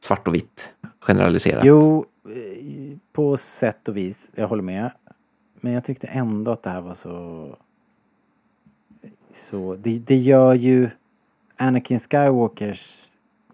[0.00, 0.68] svart och vitt
[1.00, 1.64] generaliserat.
[1.64, 4.30] jo, eh, på sätt och vis.
[4.34, 4.90] Jag håller med.
[5.60, 7.56] Men jag tyckte ändå att det här var så...
[9.32, 10.90] Så det, det gör ju
[11.56, 13.06] Anakin Skywalkers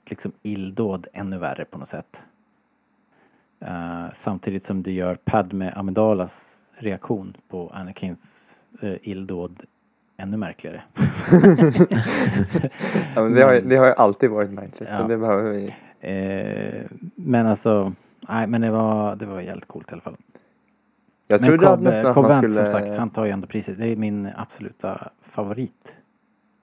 [0.07, 2.25] liksom illdåd ännu värre på något sätt.
[3.61, 9.63] Eh, samtidigt som det gör Padme Amidalas reaktion på Anakins uh, illdåd
[10.21, 10.83] ännu märkligare.
[13.15, 14.89] Ja, men det, har, ju- det har ju alltid varit märkligt.
[14.93, 14.99] Ja.
[14.99, 15.75] Så det behöver vi.
[16.01, 16.83] Eh,
[17.15, 17.93] men alltså,
[18.29, 20.17] nej men det var, det var jävligt coolt i alla fall.
[21.29, 22.67] Jag men trodde Cobb, nästan att Cobb man Vanth, skulle...
[22.67, 23.79] som sagt, han tar ju ändå priset.
[23.79, 25.97] Det är min absoluta favorit.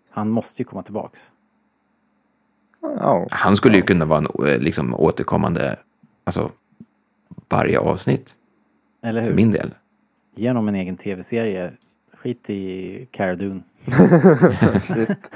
[0.09, 1.31] Han måste ju komma tillbaks.
[2.81, 3.27] Ja.
[3.31, 5.79] Han skulle ju kunna vara en eh, liksom, återkommande,
[6.23, 6.51] alltså
[7.49, 8.35] varje avsnitt
[9.03, 9.35] Eller för hur?
[9.35, 9.73] min del.
[10.35, 11.71] Genom en egen tv-serie.
[12.17, 13.61] Skit i Cara Dune.
[14.81, 15.31] Shit.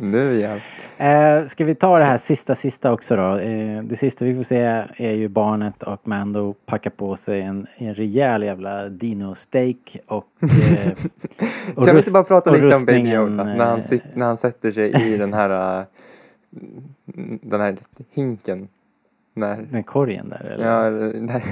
[0.00, 0.56] Nu ja.
[1.04, 3.36] Eh, ska vi ta det här sista, sista också då?
[3.38, 7.66] Eh, det sista vi får se är ju barnet och Mando packa på sig en,
[7.76, 10.26] en rejäl jävla dino-steak och...
[10.68, 10.92] Eh,
[11.74, 13.44] och Kan vi inte bara prata lite om Baby Yoda?
[13.44, 15.80] När han, eh, sit, när han sätter sig i den här...
[15.80, 15.84] äh,
[17.42, 17.76] den här
[18.10, 18.68] hinken.
[19.34, 20.66] När, Den korgen där eller?
[20.66, 20.90] ja,
[21.20, 21.42] när,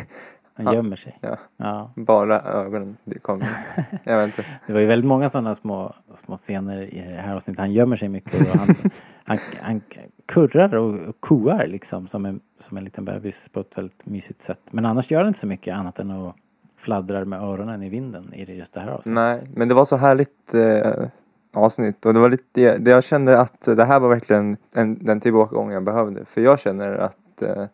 [0.57, 1.19] Han gömmer sig.
[1.21, 1.91] Ja, Ja.
[1.97, 2.97] bara ögonen.
[3.05, 3.47] Det kommer.
[4.05, 4.51] Jag vet inte.
[4.67, 7.59] Det var ju väldigt många sådana små, små scener i det här avsnittet.
[7.61, 8.75] Han gömmer sig mycket och han,
[9.25, 9.81] han, han
[10.27, 14.41] kurrar och, och koar liksom som en, som en liten bebis på ett väldigt mysigt
[14.41, 14.61] sätt.
[14.71, 16.37] Men annars gör han inte så mycket annat än att
[16.77, 19.15] fladdrar med öronen i vinden i just det här avsnittet.
[19.15, 21.09] Nej, men det var så härligt eh,
[21.55, 25.21] avsnitt och det var lite, det jag kände att det här var verkligen en, den
[25.21, 26.25] tillbakagång jag behövde.
[26.25, 27.65] För jag känner att eh,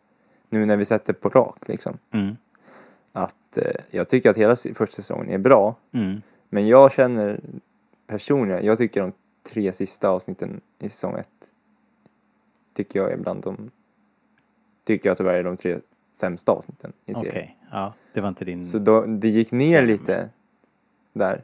[0.51, 2.37] nu när vi sätter på rak liksom, Mm.
[3.13, 5.75] Att eh, jag tycker att hela första säsongen är bra.
[5.93, 6.23] Mm.
[6.49, 7.41] Men jag känner
[8.07, 11.29] personligen, jag tycker de tre sista avsnitten i säsong ett
[12.75, 13.71] tycker jag är bland de,
[14.85, 15.79] tycker jag tyvärr är de tre
[16.13, 17.49] sämsta avsnitten i Okej, serien.
[17.73, 17.95] ja.
[18.13, 18.65] Det var inte din...
[18.65, 20.29] Så då, det gick ner lite
[21.13, 21.41] där.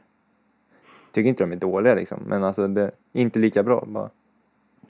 [1.12, 4.10] Tycker inte de är dåliga liksom, men alltså det inte lika bra bara.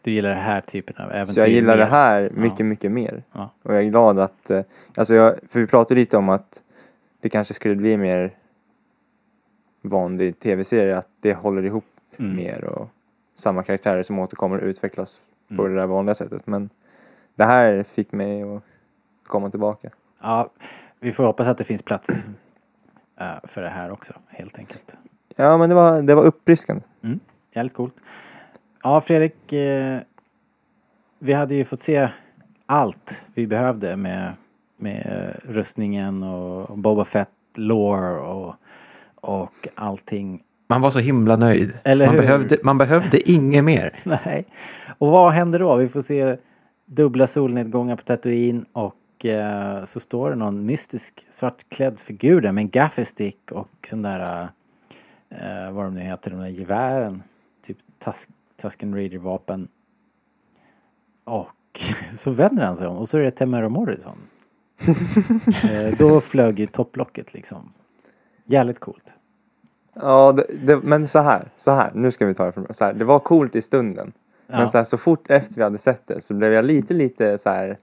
[0.02, 1.78] Du gillar den här typen av äventyr Så jag gillar mer.
[1.78, 2.64] det här mycket, Ja.
[2.64, 3.22] mycket mer.
[3.32, 3.50] Ja.
[3.62, 4.62] Och jag är glad att, eh,
[4.94, 6.62] alltså jag, för vi pratade lite om att
[7.20, 8.36] det kanske skulle bli mer
[9.82, 11.84] vanlig tv-serie, att det håller ihop
[12.20, 12.36] Mm.
[12.36, 12.88] mer och
[13.34, 15.72] samma karaktärer som återkommer och utvecklas på Mm.
[15.74, 16.46] det där vanliga sättet.
[16.46, 16.70] Men
[17.34, 18.62] det här fick mig att
[19.26, 19.90] komma tillbaka.
[20.22, 20.50] Ja,
[21.00, 22.08] vi får hoppas att det finns plats
[23.20, 24.96] eh, för det här också, helt enkelt.
[25.36, 26.82] Ja men det var, det var uppfriskande.
[27.02, 27.20] Mm,
[27.52, 27.94] jävligt coolt.
[28.82, 29.52] Ja, Fredrik.
[29.52, 29.98] Eh,
[31.18, 32.08] vi hade ju fått se
[32.66, 34.32] allt vi behövde med,
[34.80, 38.54] med rustningen och Boba Fett lore och,
[39.14, 40.42] och allting.
[40.68, 41.78] Man var så himla nöjd.
[41.84, 42.22] Eller man, hur?
[42.22, 44.00] behövde, man behövde inget mer.
[44.24, 44.44] Nej.
[44.98, 45.76] Och vad händer då?
[45.76, 46.36] Vi får se
[46.86, 52.62] dubbla solnedgångar på Tatooine och eh, så står det någon mystisk svartklädd figur där med
[52.62, 54.48] en gaffelstick och sån där,
[55.30, 57.22] eh, vad de nu heter, de där gevären.
[57.66, 58.28] Typ Tusk,
[58.62, 59.68] Tusken Raider-vapen.
[61.24, 64.18] Och så vänder han sig om och så är det Temero Morrison.
[65.64, 67.72] Eh, då flög ju topplocket liksom.
[68.44, 69.14] Jävligt coolt.
[69.94, 72.84] Ja, det, det, men så här, så här, nu ska vi ta det från så
[72.84, 72.92] här.
[72.92, 74.12] Det var coolt i stunden.
[74.46, 74.58] Ja.
[74.58, 77.38] Men så, här, så fort efter vi hade sett det så blev jag lite, lite
[77.38, 77.78] så här.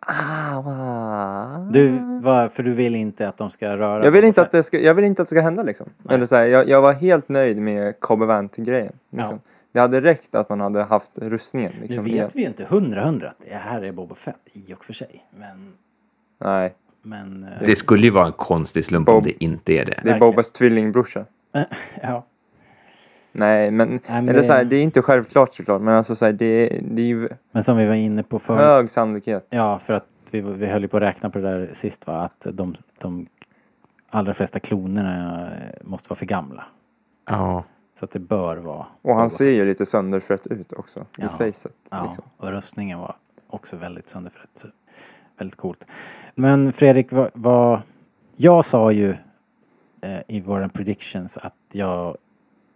[0.00, 1.72] Ah, wow.
[1.72, 4.62] Du, var, för du vill inte att de ska röra jag, vill inte att det
[4.62, 5.88] ska, jag vill inte att det ska hända liksom.
[6.02, 6.14] Nej.
[6.14, 8.20] Eller så här, jag, jag var helt nöjd med Cobb
[8.56, 9.40] grejen liksom.
[9.44, 9.52] Ja.
[9.72, 11.72] Det hade räckt att man hade haft rustningen.
[11.80, 12.30] Nu Liksom, vet igen.
[12.34, 15.28] vi ju inte hundra hundra att det här är Boba Fett i och för sig.
[15.30, 15.72] Men,
[16.38, 17.44] Nej, men...
[17.44, 19.84] eh, Det skulle ju vara en konstig slump Bob- om det inte är det.
[19.84, 20.18] det är Verkligen.
[20.20, 21.24] Bobas tvillingbrorsa.
[22.02, 22.24] ja.
[23.32, 25.82] Nej, men, men eller så här, det- det är inte självklart såklart.
[25.82, 28.60] Men alltså så här, det, det är ju Men som vi var inne på förut.
[28.60, 29.46] hög sannolikhet.
[29.50, 32.20] Ja, för att vi, vi höll ju på att räkna på det där sist va.
[32.22, 33.26] Att de, de
[34.10, 35.52] allra flesta klonerna eh,
[35.84, 36.64] måste vara för gamla.
[37.26, 37.64] Ja.
[37.98, 38.86] Så att det bör vara.
[39.02, 41.00] Och han ser ju lite sönderfött ut också.
[41.00, 41.28] I Ja.
[41.28, 41.72] facet.
[41.90, 42.24] Ja, Liksom.
[42.36, 43.16] och röstningen var
[43.50, 44.50] också väldigt sönderfrätt.
[44.54, 44.68] Så
[45.38, 45.86] Väldigt coolt.
[46.34, 47.80] Men Fredrik, vad, vad
[48.36, 49.14] jag sa ju
[50.00, 52.16] eh, i våra predictions att jag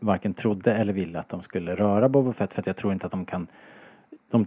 [0.01, 3.07] varken trodde eller ville att de skulle röra Boba Fett för att jag tror inte
[3.07, 3.47] att de kan
[4.31, 4.47] de,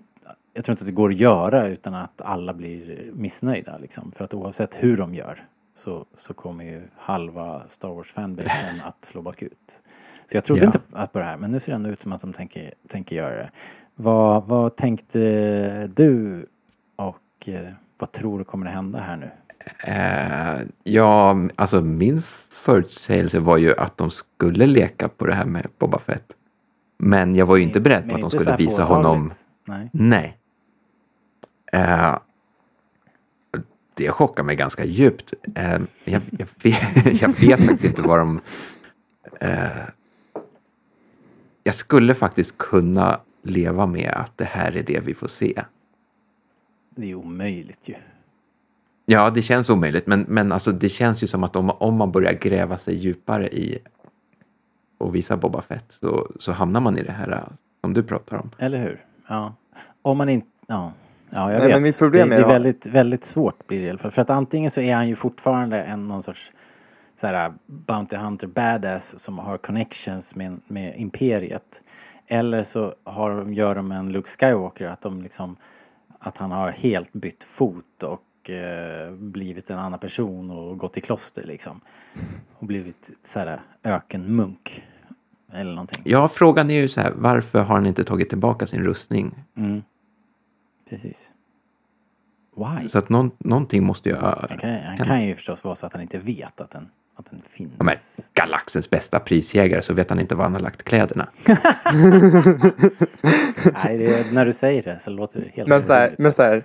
[0.54, 4.12] jag tror inte att det går att göra utan att alla blir missnöjda liksom.
[4.12, 9.06] För att oavsett hur de gör så, så kommer ju halva Star Wars fanbasen att
[9.06, 9.82] slå bakut.
[10.26, 10.66] Så jag trodde Ja.
[10.66, 12.74] inte att på det här men nu ser det ändå ut som att de tänker,
[12.88, 13.52] tänker göra det.
[13.96, 16.46] Vad, vad tänkte du
[16.96, 19.30] och eh, vad tror du kommer att hända här nu?
[19.80, 25.68] Eh, ja, alltså min förutsägelse var ju att de skulle leka på det här med
[25.80, 26.32] Boba Fett.
[26.98, 29.06] Men jag var ju inte beredd på att de skulle visa påtagligt.
[29.06, 29.32] honom.
[29.66, 29.90] Nej.
[29.94, 30.38] Nej.
[31.72, 32.18] Eh,
[33.94, 35.34] det chockar mig ganska djupt.
[35.56, 38.42] Eh, jag, jag, vet, jag vet faktiskt inte vad de...
[39.40, 39.68] Eh,
[41.64, 45.64] jag skulle faktiskt kunna leva med att det här är det vi får se.
[46.96, 47.96] Det är omöjligt ju.
[49.06, 52.12] Ja, det känns omöjligt, men, men alltså, det känns ju som att om, om man
[52.12, 53.78] börjar gräva sig djupare i
[54.98, 57.44] och visa Boba Fett så, så hamnar man i det här
[57.82, 58.52] som du pratar om.
[58.58, 59.06] Eller hur?
[59.28, 59.54] Ja.
[60.02, 60.48] Om man inte...
[60.68, 60.92] Ja.
[61.30, 61.76] Ja, jag Nej, vet.
[61.76, 64.12] men mitt problem det, är- det är väldigt, väldigt svårt blir det i alla fall.
[64.12, 66.52] För att antingen så är han ju fortfarande en någon sorts
[67.16, 71.84] så här, Bounty Hunter badass som har connections med, med imperiet.
[72.28, 75.56] Eller så har, de- gör de en Luke Skywalker att de liksom
[76.28, 81.02] att han har helt bytt fot och eh, blivit en annan person och gått i
[81.02, 81.82] kloster liksom.
[82.60, 84.84] Och blivit så här ökenmunk.
[85.54, 86.02] Eller någonting.
[86.06, 89.44] Ja, frågan är ju så här, varför har han inte tagit tillbaka sin rustning?
[89.58, 89.84] Mm.
[90.90, 91.34] Precis.
[92.56, 92.90] Why?
[92.90, 94.16] Så att någon, någonting måste ju...
[94.16, 97.32] Han kan, han kan ju förstås vara så att han inte vet att den att
[97.32, 97.72] den finns.
[97.78, 97.96] Men,
[98.34, 101.28] galaxens bästa prisjägare så vet han inte var han har lagt kläderna.
[103.84, 106.34] Nej, det är, när du säger det så låter det helt Men så här, men
[106.34, 106.64] så här,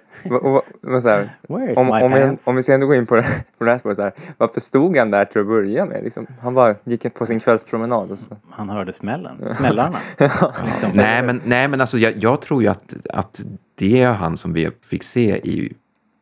[0.80, 3.26] men så här om, om, vi, om vi ska ändå gå in på det,
[3.58, 6.26] på det här spåret så här, varför stod han där till att börja med liksom?
[6.40, 8.36] Han bara gick på sin kvällspromenad och så.
[8.50, 9.98] Han hörde smällen, smällarna.
[10.64, 10.90] liksom.
[10.94, 13.40] nej, men, nej, men alltså jag, jag tror ju att, att
[13.74, 15.72] det är han som vi fick se i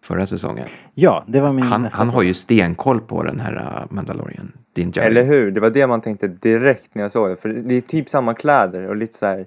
[0.08, 0.66] förra säsongen.
[0.94, 2.28] Ja, det var min Han, nästa han har fråga.
[2.28, 4.52] ju stenkoll på den här uh, Mandalorian.
[4.72, 5.10] Din Djarin.
[5.10, 5.50] Eller hur?
[5.50, 7.36] Det var det man tänkte direkt när jag såg det.
[7.36, 9.46] För det är typ samma kläder och lite så här.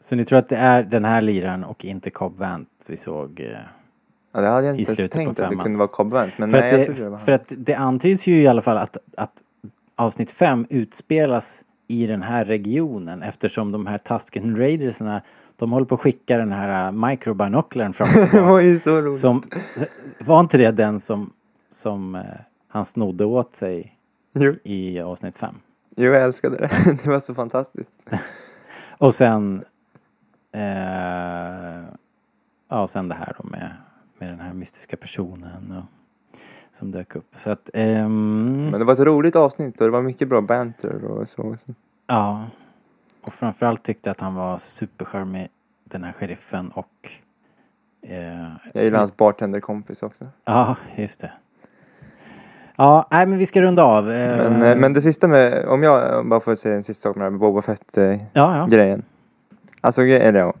[0.00, 3.40] Så ni tror att det är den här liraren och inte Cobb Vant vi såg?
[3.40, 3.46] eh,
[4.34, 6.50] Ja, det hade jag I inte på tänkt att det kunde vara Cobb Vanth, Men
[6.50, 8.62] För, nej, att jag trodde det det, var för att det antyds ju i alla
[8.62, 9.32] fall att, att
[9.96, 15.22] avsnitt 5 utspelas i den här regionen eftersom de här Tusken Raidersna
[15.58, 19.18] de håller på att skicka den här uh, microbinocularen fram Det var ju så roligt.
[19.18, 19.42] som,
[20.18, 21.32] Var inte det den som,
[21.70, 22.22] som eh,
[22.68, 23.94] han snodde åt sig
[24.32, 25.54] Jo, i avsnitt 5?
[25.96, 26.70] jo, jag älskade det.
[27.04, 28.00] Det var så fantastiskt.
[28.98, 29.64] Och sen
[30.52, 31.82] eh,
[32.70, 33.70] Ja, och sen det här då med,
[34.18, 35.84] med den här mystiska personen och,
[36.76, 37.30] som dök upp.
[37.36, 41.04] Så att ehm, Men det var ett roligt avsnitt och det var mycket bra banter
[41.04, 41.56] och så.
[41.56, 41.74] så.
[42.06, 42.44] Ja.
[43.28, 45.48] Och framförallt tyckte jag att han var supercharmig,
[45.84, 47.10] den här sheriffen och...
[48.02, 50.26] Eh, Jag gillar hans bartenderkompis också.
[50.44, 51.32] Ja, just det.
[52.76, 54.10] Ja, nej men vi ska runda av.
[54.10, 57.16] Eh, Men, eh, men det sista med, om jag bara får säga en sista sak
[57.16, 58.20] med det här med Boba Fett-grejen.
[58.32, 58.98] Ja, ja.
[59.80, 60.54] Alltså, eller ja.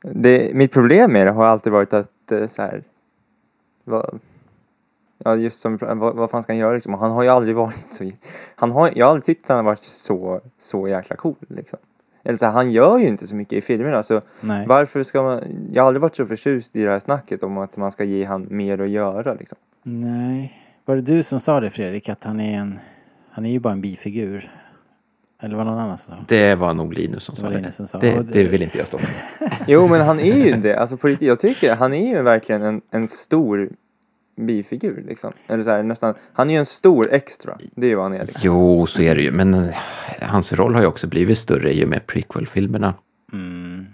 [0.00, 2.82] Det, mitt problem med det har alltid varit att eh, så här.
[3.84, 4.20] Vad,
[5.24, 6.94] ja, just som, vad, vad fan ska han göra liksom?
[6.94, 8.10] Han har ju aldrig varit så,
[8.54, 11.78] han har, jag har aldrig tyckt att han har varit så, så jäkla cool liksom.
[12.24, 14.66] Eller så här, han gör ju inte så mycket i filmerna så Nej.
[14.66, 15.40] varför ska man,
[15.70, 18.24] jag har aldrig varit så förtjust i det här snacket om att man ska ge
[18.24, 19.58] han mer att göra liksom.
[19.82, 20.52] Nej.
[20.84, 22.78] Var det du som sa det Fredrik, att han är en...
[23.30, 24.50] Han är ju bara en bifigur.
[25.42, 26.24] Eller var det någon annan som sa?
[26.28, 27.48] Det var nog Linus som Det sa.
[27.48, 27.98] Linus som sa.
[27.98, 29.10] Det, det- det vill inte jag stå för.
[29.66, 32.62] Jo men han är ju det, alltså på riktigt, jag tycker han är ju verkligen
[32.62, 33.70] en, en stor
[34.46, 35.32] bifigur liksom.
[35.46, 38.14] Eller så här, nästan, han är ju en stor extra, det är ju vad han
[38.14, 38.40] är liksom.
[38.44, 39.32] Jo, så är det ju.
[39.32, 39.74] Men eh,
[40.20, 42.94] hans roll har ju också blivit större i och med prequel-filmerna.
[43.32, 43.86] Mm.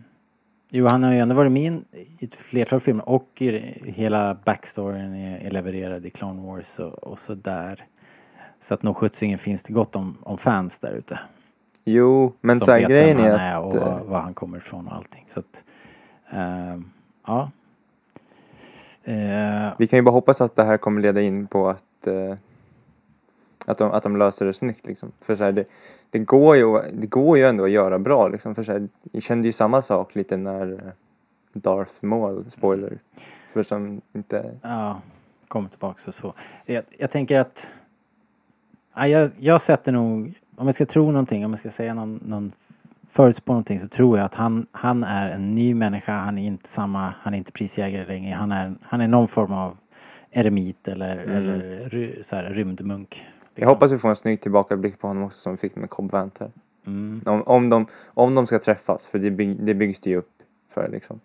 [0.73, 1.81] Jo, han har ju ändå varit med
[2.19, 6.95] i ett flertal filmer och i hela backstoryn är, är levererad i Clone Wars och,
[6.95, 7.85] och så där.
[8.61, 11.19] Så att nog sjuttsingen finns det gott om, om fans där ute.
[11.85, 13.75] Jo, men som så här, vet grejen vem är han att...
[13.75, 15.25] är och eh, var, han kommer ifrån och allting.
[15.27, 15.65] Så att,
[16.31, 16.91] ehm,
[17.27, 17.51] ja.
[19.09, 22.35] Eh, Vi kan ju bara hoppas att det här kommer leda in på att, eh,
[23.67, 25.13] att, de, att de löser det snyggt liksom.
[25.21, 25.65] För så här, det,
[26.11, 28.55] det, går ju, det går ju ändå att göra bra liksom.
[28.55, 30.93] För så här, jag kände ju samma sak lite när
[31.53, 32.99] Darth Maul, spoiler,
[33.49, 34.51] för som inte...
[34.63, 35.01] ja,
[35.49, 36.35] kommer tillbaks och så.
[36.65, 37.71] Jag, jag tänker att
[38.95, 42.21] ja, jag, jag sätter nog, om jag ska tro någonting, om jag ska säga någon,
[42.25, 42.53] någon
[43.09, 46.13] förutspå någonting så tror jag att han, han är en ny människa.
[46.13, 48.35] Han är inte samma, han är inte prisjägare längre.
[48.35, 49.77] Han är, han är någon form av
[50.31, 53.09] eremit eller, eller ry, så här, rymdmunk.
[53.09, 53.27] liksom.
[53.55, 56.13] Jag hoppas vi får en snygg tillbakablick på honom också som vi fick med Cobb
[56.13, 56.51] Vanth här.
[56.87, 57.23] Mm.
[57.27, 60.31] Om, om, de, om de ska träffas, för det, bygg, det byggs det ju upp
[60.69, 61.21] för liksom.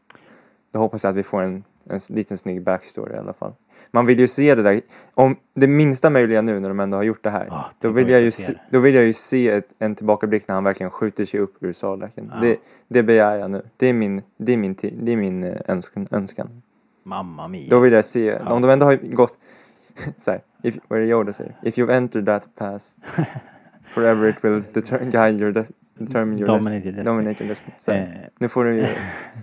[0.71, 3.53] Då hoppas jag att vi får en, en liten snygg backstory i alla fall.
[3.91, 4.82] Man vill ju se det där,
[5.13, 7.45] om det minsta möjliga nu när de ändå har gjort det här.
[7.49, 10.55] Ja, då, vill jag ju se då vill jag ju se ett, en tillbakablick när
[10.55, 12.32] han verkligen skjuter sig upp ur sarlaken.
[12.34, 12.41] Ja.
[12.41, 12.57] Det,
[12.88, 13.61] det begär jag nu.
[13.77, 16.07] Det är min, det är min, det är min eh, önskan.
[16.11, 16.61] önskan.
[17.03, 17.69] Mamma mia.
[17.69, 19.38] Då vill jag se, om de ändå har gått,
[20.17, 21.55] så här, if, vad är det Yoda säger?
[21.63, 22.97] If you've entered that past,
[23.86, 24.63] forever it will
[25.11, 25.65] guide your, de-
[25.97, 26.86] determine your Dominate destiny.
[26.86, 27.03] your destiny.
[27.03, 27.73] Dominate your destiny.
[27.77, 28.07] Så, Eh,
[28.39, 28.86] nu får du ju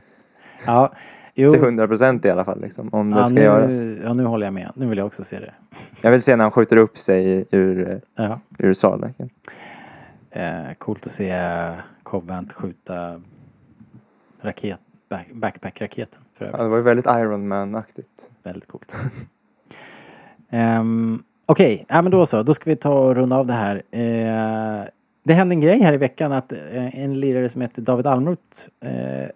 [0.67, 0.93] ja,
[1.43, 1.53] jo.
[1.53, 3.73] till 100 procent i alla fall liksom, om det Ja ska nu, göras.
[4.05, 4.71] ja, nu håller jag med.
[4.75, 5.55] Nu vill jag också se det.
[6.03, 8.41] Jag vill se när han skjuter upp sig ur, eh, Ja.
[8.59, 9.31] ur sarlaken.
[10.31, 11.35] Eh, coolt att se
[12.03, 13.21] Cobb Vanth skjuta
[14.41, 18.31] raket, back, backpack-raketen Ja, det var ju väldigt Iron Man-aktigt.
[18.43, 18.97] Väldigt coolt.
[20.53, 22.43] um, Okej, ja, men då så.
[22.43, 23.77] Då ska vi ta och runda av det här.
[23.91, 24.85] Eh,
[25.25, 28.59] det hände en grej här i veckan att eh, en lirare som heter David Almroth
[28.81, 29.29] eh,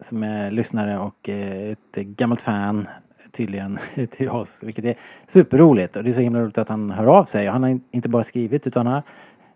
[0.00, 2.88] som är lyssnare och eh, ett gammalt fan
[3.32, 3.78] tydligen
[4.10, 4.94] till oss, vilket är
[5.26, 5.96] superroligt.
[5.96, 7.46] Och det är så himla roligt att han hör av sig.
[7.46, 9.02] Han har inte bara skrivit utan han,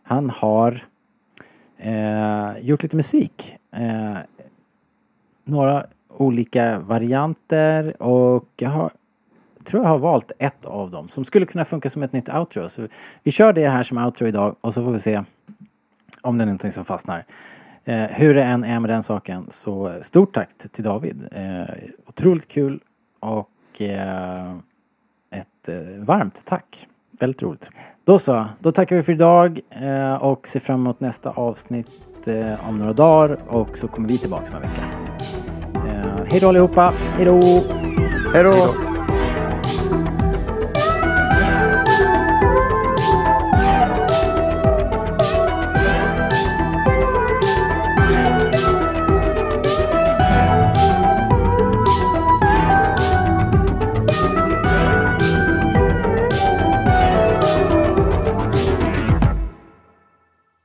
[0.03, 0.85] han har
[1.77, 3.57] eh, gjort lite musik.
[3.77, 4.17] Eh,
[5.45, 8.91] några olika varianter och jag har,
[9.65, 12.69] tror jag har valt ett av dem som skulle kunna funka som ett nytt outro.
[12.69, 12.89] Så
[13.23, 15.23] vi kör det här som outro idag och så får vi se
[16.23, 17.25] om det är någonting som fastnar.
[17.89, 21.29] Eh, hur det än är med den saken så stort tack till David.
[21.33, 21.75] Eh,
[22.07, 22.81] otroligt kul
[23.21, 24.53] och eh,
[25.31, 26.87] ett eh, varmt tack.
[27.21, 27.71] Väldigt roligt.
[28.05, 32.69] Då så, då tackar vi för idag eh, och ser fram emot nästa avsnitt eh,
[32.69, 34.83] om några dagar och så kommer vi tillbaka om en vecka.
[35.75, 37.65] Eh, hej då allihopa, hej då!
[38.35, 38.88] Hej då!